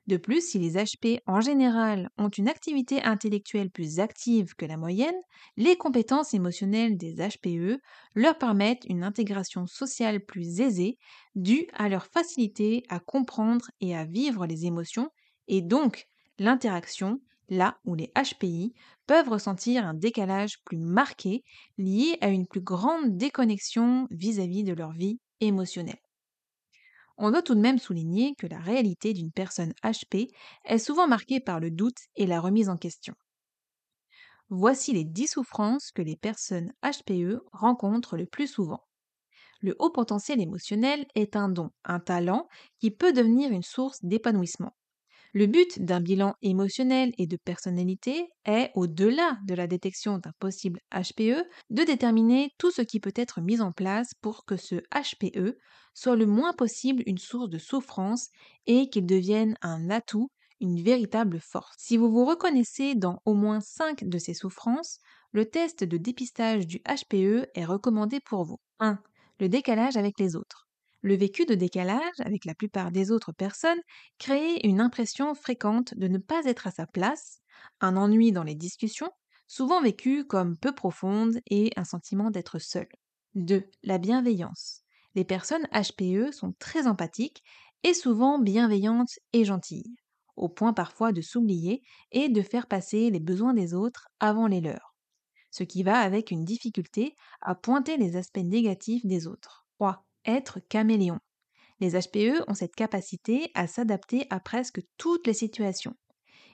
De 0.05 0.17
plus, 0.17 0.47
si 0.47 0.59
les 0.59 0.73
HP 0.75 1.19
en 1.25 1.41
général 1.41 2.11
ont 2.19 2.29
une 2.29 2.47
activité 2.47 3.01
intellectuelle 3.01 3.71
plus 3.71 3.99
active 3.99 4.53
que 4.55 4.67
la 4.67 4.77
moyenne, 4.77 5.15
les 5.57 5.77
compétences 5.77 6.35
émotionnelles 6.35 6.95
des 6.95 7.15
HPE 7.15 7.79
leur 8.13 8.37
permettent 8.37 8.85
une 8.87 9.03
intégration 9.03 9.65
sociale 9.65 10.23
plus 10.23 10.61
aisée 10.61 10.99
due 11.33 11.65
à 11.73 11.89
leur 11.89 12.05
facilité 12.05 12.83
à 12.89 12.99
comprendre 12.99 13.71
et 13.81 13.95
à 13.95 14.05
vivre 14.05 14.45
les 14.45 14.67
émotions 14.67 15.09
et 15.47 15.63
donc 15.63 16.07
l'interaction 16.37 17.19
là 17.53 17.77
où 17.85 17.95
les 17.95 18.11
HPI 18.15 18.73
peuvent 19.07 19.29
ressentir 19.29 19.85
un 19.85 19.93
décalage 19.93 20.61
plus 20.65 20.77
marqué 20.77 21.43
lié 21.77 22.17
à 22.21 22.29
une 22.29 22.47
plus 22.47 22.61
grande 22.61 23.17
déconnexion 23.17 24.07
vis-à-vis 24.11 24.63
de 24.63 24.73
leur 24.73 24.91
vie 24.91 25.19
émotionnelle. 25.39 26.01
On 27.17 27.31
doit 27.31 27.41
tout 27.41 27.55
de 27.55 27.59
même 27.59 27.79
souligner 27.79 28.35
que 28.35 28.45
la 28.45 28.59
réalité 28.59 29.13
d'une 29.13 29.31
personne 29.31 29.73
HP 29.83 30.29
est 30.65 30.77
souvent 30.77 31.07
marquée 31.07 31.39
par 31.39 31.59
le 31.59 31.71
doute 31.71 31.97
et 32.15 32.27
la 32.27 32.39
remise 32.39 32.69
en 32.69 32.77
question. 32.77 33.15
Voici 34.49 34.93
les 34.93 35.03
10 35.03 35.27
souffrances 35.27 35.91
que 35.91 36.01
les 36.01 36.15
personnes 36.15 36.71
HPE 36.81 37.41
rencontrent 37.51 38.15
le 38.15 38.25
plus 38.25 38.47
souvent. 38.47 38.85
Le 39.61 39.75
haut 39.79 39.91
potentiel 39.91 40.41
émotionnel 40.41 41.05
est 41.15 41.35
un 41.35 41.49
don, 41.49 41.71
un 41.85 41.99
talent 41.99 42.47
qui 42.79 42.91
peut 42.91 43.13
devenir 43.13 43.51
une 43.51 43.63
source 43.63 44.03
d'épanouissement. 44.03 44.73
Le 45.35 45.47
but 45.47 45.81
d'un 45.81 45.99
bilan 45.99 46.35
émotionnel 46.43 47.11
et 47.17 47.25
de 47.25 47.37
personnalité 47.37 48.27
est, 48.45 48.69
au-delà 48.75 49.39
de 49.47 49.55
la 49.55 49.65
détection 49.65 50.19
d'un 50.19 50.31
possible 50.39 50.79
HPE, 50.91 51.43
de 51.71 51.83
déterminer 51.83 52.51
tout 52.59 52.69
ce 52.69 52.83
qui 52.83 52.99
peut 52.99 53.13
être 53.15 53.41
mis 53.41 53.59
en 53.59 53.71
place 53.71 54.13
pour 54.21 54.45
que 54.45 54.57
ce 54.57 54.75
HPE 54.93 55.57
soit 55.95 56.15
le 56.15 56.27
moins 56.27 56.53
possible 56.53 57.01
une 57.07 57.17
source 57.17 57.49
de 57.49 57.57
souffrance 57.57 58.29
et 58.67 58.89
qu'il 58.89 59.07
devienne 59.07 59.55
un 59.63 59.89
atout, 59.89 60.29
une 60.61 60.83
véritable 60.83 61.39
force. 61.39 61.73
Si 61.79 61.97
vous 61.97 62.11
vous 62.11 62.25
reconnaissez 62.25 62.93
dans 62.93 63.19
au 63.25 63.33
moins 63.33 63.59
5 63.59 64.03
de 64.03 64.19
ces 64.19 64.35
souffrances, 64.35 64.99
le 65.31 65.49
test 65.49 65.83
de 65.83 65.97
dépistage 65.97 66.67
du 66.67 66.79
HPE 66.81 67.47
est 67.55 67.65
recommandé 67.65 68.19
pour 68.19 68.43
vous. 68.43 68.59
1. 68.79 68.99
Le 69.39 69.49
décalage 69.49 69.97
avec 69.97 70.19
les 70.19 70.35
autres. 70.35 70.67
Le 71.03 71.15
vécu 71.15 71.45
de 71.45 71.53
décalage 71.53 72.19
avec 72.19 72.45
la 72.45 72.55
plupart 72.55 72.91
des 72.91 73.11
autres 73.11 73.31
personnes 73.33 73.79
crée 74.17 74.59
une 74.63 74.81
impression 74.81 75.35
fréquente 75.35 75.93
de 75.95 76.07
ne 76.07 76.17
pas 76.17 76.45
être 76.45 76.65
à 76.65 76.71
sa 76.71 76.87
place, 76.87 77.41
un 77.81 77.95
ennui 77.97 78.31
dans 78.31 78.43
les 78.43 78.55
discussions, 78.55 79.11
souvent 79.47 79.81
vécu 79.81 80.25
comme 80.25 80.57
peu 80.57 80.73
profonde 80.73 81.41
et 81.47 81.71
un 81.75 81.83
sentiment 81.83 82.31
d'être 82.31 82.57
seul. 82.57 82.87
2. 83.35 83.69
La 83.83 83.97
bienveillance. 83.99 84.81
Les 85.13 85.25
personnes 85.25 85.67
HPE 85.73 86.31
sont 86.31 86.53
très 86.57 86.87
empathiques 86.87 87.43
et 87.83 87.93
souvent 87.93 88.39
bienveillantes 88.39 89.19
et 89.33 89.45
gentilles, 89.45 89.95
au 90.37 90.49
point 90.49 90.73
parfois 90.73 91.11
de 91.11 91.21
s'oublier 91.21 91.83
et 92.11 92.29
de 92.29 92.41
faire 92.41 92.67
passer 92.67 93.09
les 93.11 93.19
besoins 93.19 93.53
des 93.53 93.73
autres 93.73 94.07
avant 94.19 94.47
les 94.47 94.61
leurs, 94.61 94.95
ce 95.51 95.63
qui 95.63 95.83
va 95.83 95.99
avec 95.99 96.31
une 96.31 96.45
difficulté 96.45 97.15
à 97.41 97.55
pointer 97.55 97.97
les 97.97 98.15
aspects 98.15 98.37
négatifs 98.39 99.05
des 99.05 99.27
autres. 99.27 99.67
3 99.79 100.05
être 100.25 100.59
caméléon. 100.59 101.19
Les 101.79 101.91
HPE 101.99 102.43
ont 102.47 102.53
cette 102.53 102.75
capacité 102.75 103.51
à 103.55 103.67
s'adapter 103.67 104.27
à 104.29 104.39
presque 104.39 104.81
toutes 104.97 105.27
les 105.27 105.33
situations. 105.33 105.95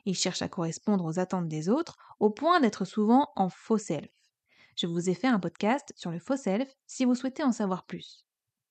Ils 0.06 0.16
cherchent 0.16 0.42
à 0.42 0.50
correspondre 0.50 1.06
aux 1.06 1.20
attentes 1.20 1.48
des 1.48 1.70
autres 1.70 1.98
au 2.20 2.30
point 2.30 2.60
d'être 2.60 2.86
souvent 2.86 3.30
en 3.36 3.50
faux 3.50 3.78
self. 3.78 4.10
Je 4.76 4.88
vous 4.88 5.10
ai 5.10 5.14
fait 5.14 5.28
un 5.28 5.40
podcast 5.40 5.94
sur 5.96 6.10
le 6.10 6.20
faux 6.20 6.38
self 6.38 6.74
si 6.88 7.06
vous 7.06 7.16
souhaitez 7.16 7.44
en 7.44 7.52
savoir 7.52 7.86
plus. 7.86 8.26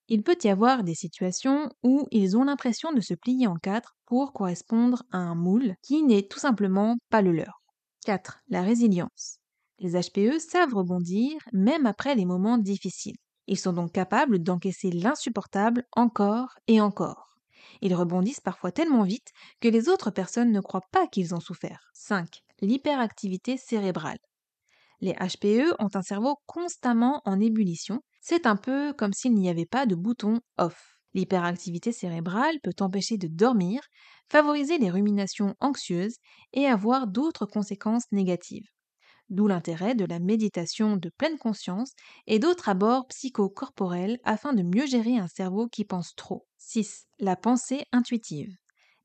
Il 0.08 0.22
peut 0.22 0.38
y 0.42 0.48
avoir 0.48 0.84
des 0.84 0.94
situations 0.94 1.70
où 1.82 2.08
ils 2.10 2.36
ont 2.36 2.44
l'impression 2.44 2.92
de 2.92 3.00
se 3.00 3.12
plier 3.12 3.46
en 3.46 3.56
quatre 3.56 3.94
pour 4.06 4.32
correspondre 4.32 5.02
à 5.12 5.18
un 5.18 5.34
moule 5.34 5.74
qui 5.82 6.02
n'est 6.02 6.26
tout 6.26 6.38
simplement 6.38 6.96
pas 7.10 7.20
le 7.20 7.32
leur. 7.32 7.62
4. 8.06 8.40
La 8.48 8.62
résilience. 8.62 9.38
Les 9.78 10.00
HPE 10.00 10.38
savent 10.38 10.74
rebondir 10.74 11.38
même 11.52 11.84
après 11.84 12.14
les 12.14 12.24
moments 12.24 12.56
difficiles. 12.56 13.18
Ils 13.48 13.58
sont 13.58 13.72
donc 13.72 13.92
capables 13.92 14.40
d'encaisser 14.40 14.90
l'insupportable 14.90 15.86
encore 15.96 16.58
et 16.66 16.82
encore. 16.82 17.34
Ils 17.80 17.94
rebondissent 17.94 18.40
parfois 18.40 18.72
tellement 18.72 19.04
vite 19.04 19.32
que 19.60 19.68
les 19.68 19.88
autres 19.88 20.10
personnes 20.10 20.52
ne 20.52 20.60
croient 20.60 20.86
pas 20.92 21.06
qu'ils 21.06 21.34
ont 21.34 21.40
souffert. 21.40 21.90
5. 21.94 22.42
L'hyperactivité 22.60 23.56
cérébrale. 23.56 24.18
Les 25.00 25.14
HPE 25.14 25.74
ont 25.78 25.88
un 25.94 26.02
cerveau 26.02 26.36
constamment 26.44 27.22
en 27.24 27.40
ébullition. 27.40 28.02
C'est 28.20 28.46
un 28.46 28.56
peu 28.56 28.92
comme 28.92 29.14
s'il 29.14 29.32
n'y 29.32 29.48
avait 29.48 29.64
pas 29.64 29.86
de 29.86 29.94
bouton 29.94 30.40
off. 30.58 30.98
L'hyperactivité 31.14 31.90
cérébrale 31.90 32.60
peut 32.62 32.76
empêcher 32.80 33.16
de 33.16 33.28
dormir, 33.28 33.80
favoriser 34.28 34.76
les 34.76 34.90
ruminations 34.90 35.54
anxieuses 35.60 36.16
et 36.52 36.66
avoir 36.66 37.06
d'autres 37.06 37.46
conséquences 37.46 38.12
négatives 38.12 38.68
d'où 39.30 39.46
l'intérêt 39.46 39.94
de 39.94 40.04
la 40.04 40.18
méditation 40.18 40.96
de 40.96 41.10
pleine 41.10 41.38
conscience 41.38 41.92
et 42.26 42.38
d'autres 42.38 42.68
abords 42.68 43.06
psychocorporels 43.08 44.18
afin 44.24 44.52
de 44.52 44.62
mieux 44.62 44.86
gérer 44.86 45.16
un 45.18 45.28
cerveau 45.28 45.68
qui 45.68 45.84
pense 45.84 46.14
trop. 46.14 46.46
6. 46.58 47.06
La 47.18 47.36
pensée 47.36 47.84
intuitive. 47.92 48.54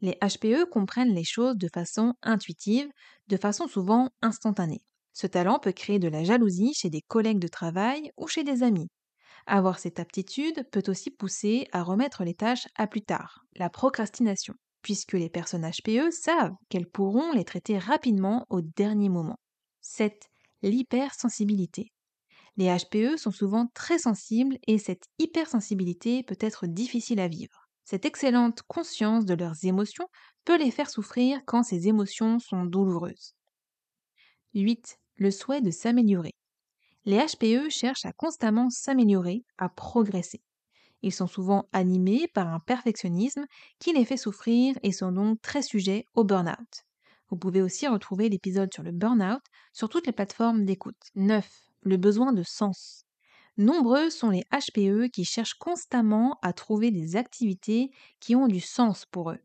Les 0.01 0.17
HPE 0.21 0.65
comprennent 0.69 1.13
les 1.13 1.23
choses 1.23 1.57
de 1.57 1.69
façon 1.73 2.13
intuitive, 2.21 2.89
de 3.27 3.37
façon 3.37 3.67
souvent 3.67 4.09
instantanée. 4.21 4.81
Ce 5.13 5.27
talent 5.27 5.59
peut 5.59 5.71
créer 5.71 5.99
de 5.99 6.07
la 6.09 6.23
jalousie 6.23 6.73
chez 6.73 6.89
des 6.89 7.01
collègues 7.01 7.39
de 7.39 7.47
travail 7.47 8.11
ou 8.17 8.27
chez 8.27 8.43
des 8.43 8.63
amis. 8.63 8.89
Avoir 9.47 9.79
cette 9.79 9.99
aptitude 9.99 10.67
peut 10.71 10.83
aussi 10.87 11.11
pousser 11.11 11.67
à 11.71 11.83
remettre 11.83 12.23
les 12.23 12.35
tâches 12.35 12.67
à 12.75 12.87
plus 12.87 13.03
tard, 13.03 13.45
la 13.55 13.69
procrastination, 13.69 14.55
puisque 14.81 15.13
les 15.13 15.29
personnes 15.29 15.69
HPE 15.69 16.11
savent 16.11 16.55
qu'elles 16.69 16.89
pourront 16.89 17.31
les 17.33 17.45
traiter 17.45 17.77
rapidement 17.77 18.45
au 18.49 18.61
dernier 18.61 19.09
moment. 19.09 19.37
7. 19.83 20.29
L'hypersensibilité. 20.61 21.91
Les 22.55 22.73
HPE 22.73 23.17
sont 23.17 23.31
souvent 23.31 23.67
très 23.73 23.99
sensibles 23.99 24.57
et 24.65 24.77
cette 24.77 25.09
hypersensibilité 25.19 26.23
peut 26.23 26.37
être 26.39 26.67
difficile 26.67 27.19
à 27.19 27.27
vivre. 27.27 27.67
Cette 27.83 28.05
excellente 28.05 28.61
conscience 28.63 29.25
de 29.25 29.33
leurs 29.33 29.65
émotions 29.65 30.07
peut 30.45 30.57
les 30.57 30.71
faire 30.71 30.89
souffrir 30.89 31.41
quand 31.45 31.63
ces 31.63 31.89
émotions 31.89 32.39
sont 32.39 32.63
douloureuses. 32.63 33.35
8. 34.53 34.99
Le 35.17 35.31
souhait 35.31 35.61
de 35.61 35.71
s'améliorer. 35.71 36.33
Les 37.03 37.17
HPE 37.17 37.69
cherchent 37.69 38.05
à 38.05 38.13
constamment 38.13 38.69
s'améliorer, 38.69 39.43
à 39.57 39.67
progresser. 39.67 40.41
Ils 41.01 41.11
sont 41.11 41.27
souvent 41.27 41.67
animés 41.73 42.29
par 42.33 42.47
un 42.47 42.61
perfectionnisme 42.61 43.45
qui 43.79 43.91
les 43.91 44.05
fait 44.05 44.15
souffrir 44.15 44.79
et 44.81 44.93
sont 44.93 45.11
donc 45.11 45.41
très 45.41 45.61
sujets 45.61 46.05
au 46.13 46.23
burn-out. 46.23 46.85
Vous 47.33 47.39
pouvez 47.39 47.63
aussi 47.63 47.87
retrouver 47.87 48.29
l'épisode 48.29 48.71
sur 48.71 48.83
le 48.83 48.91
burn-out 48.91 49.41
sur 49.73 49.89
toutes 49.89 50.05
les 50.05 50.13
plateformes 50.13 50.65
d'écoute. 50.65 51.09
9. 51.15 51.43
Le 51.81 51.97
besoin 51.97 52.31
de 52.31 52.43
sens. 52.43 53.07
Nombreux 53.57 54.11
sont 54.11 54.29
les 54.29 54.43
HPE 54.51 55.09
qui 55.11 55.25
cherchent 55.25 55.55
constamment 55.55 56.37
à 56.43 56.53
trouver 56.53 56.91
des 56.91 57.15
activités 57.15 57.89
qui 58.19 58.35
ont 58.35 58.45
du 58.45 58.59
sens 58.59 59.07
pour 59.07 59.31
eux. 59.31 59.39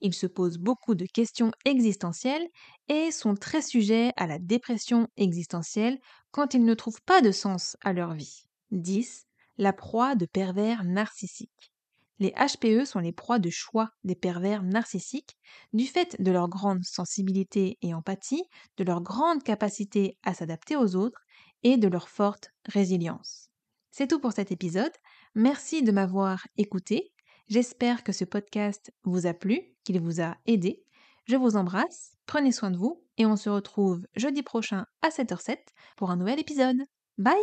Ils 0.00 0.14
se 0.14 0.26
posent 0.26 0.58
beaucoup 0.58 0.96
de 0.96 1.06
questions 1.06 1.52
existentielles 1.64 2.48
et 2.88 3.12
sont 3.12 3.36
très 3.36 3.62
sujets 3.62 4.12
à 4.16 4.26
la 4.26 4.40
dépression 4.40 5.06
existentielle 5.16 6.00
quand 6.32 6.54
ils 6.54 6.64
ne 6.64 6.74
trouvent 6.74 7.02
pas 7.02 7.20
de 7.20 7.30
sens 7.30 7.76
à 7.82 7.92
leur 7.92 8.14
vie. 8.14 8.48
10. 8.72 9.26
La 9.58 9.72
proie 9.72 10.16
de 10.16 10.26
pervers 10.26 10.82
narcissiques. 10.82 11.72
Les 12.18 12.32
HPE 12.32 12.84
sont 12.84 12.98
les 12.98 13.12
proies 13.12 13.38
de 13.38 13.50
choix 13.50 13.90
des 14.04 14.16
pervers 14.16 14.62
narcissiques 14.62 15.36
du 15.72 15.86
fait 15.86 16.20
de 16.20 16.30
leur 16.30 16.48
grande 16.48 16.84
sensibilité 16.84 17.78
et 17.82 17.94
empathie, 17.94 18.42
de 18.76 18.84
leur 18.84 19.00
grande 19.00 19.42
capacité 19.42 20.18
à 20.24 20.34
s'adapter 20.34 20.76
aux 20.76 20.96
autres 20.96 21.20
et 21.62 21.76
de 21.76 21.88
leur 21.88 22.08
forte 22.08 22.50
résilience. 22.66 23.50
C'est 23.90 24.08
tout 24.08 24.20
pour 24.20 24.32
cet 24.32 24.52
épisode. 24.52 24.92
Merci 25.34 25.82
de 25.82 25.92
m'avoir 25.92 26.46
écouté. 26.56 27.12
J'espère 27.48 28.04
que 28.04 28.12
ce 28.12 28.24
podcast 28.24 28.92
vous 29.04 29.26
a 29.26 29.34
plu, 29.34 29.60
qu'il 29.84 30.00
vous 30.00 30.20
a 30.20 30.36
aidé. 30.46 30.84
Je 31.26 31.36
vous 31.36 31.56
embrasse, 31.56 32.16
prenez 32.26 32.52
soin 32.52 32.70
de 32.70 32.76
vous 32.76 33.04
et 33.16 33.26
on 33.26 33.36
se 33.36 33.50
retrouve 33.50 34.06
jeudi 34.16 34.42
prochain 34.42 34.86
à 35.02 35.08
7h07 35.08 35.58
pour 35.96 36.10
un 36.10 36.16
nouvel 36.16 36.40
épisode. 36.40 36.78
Bye 37.16 37.36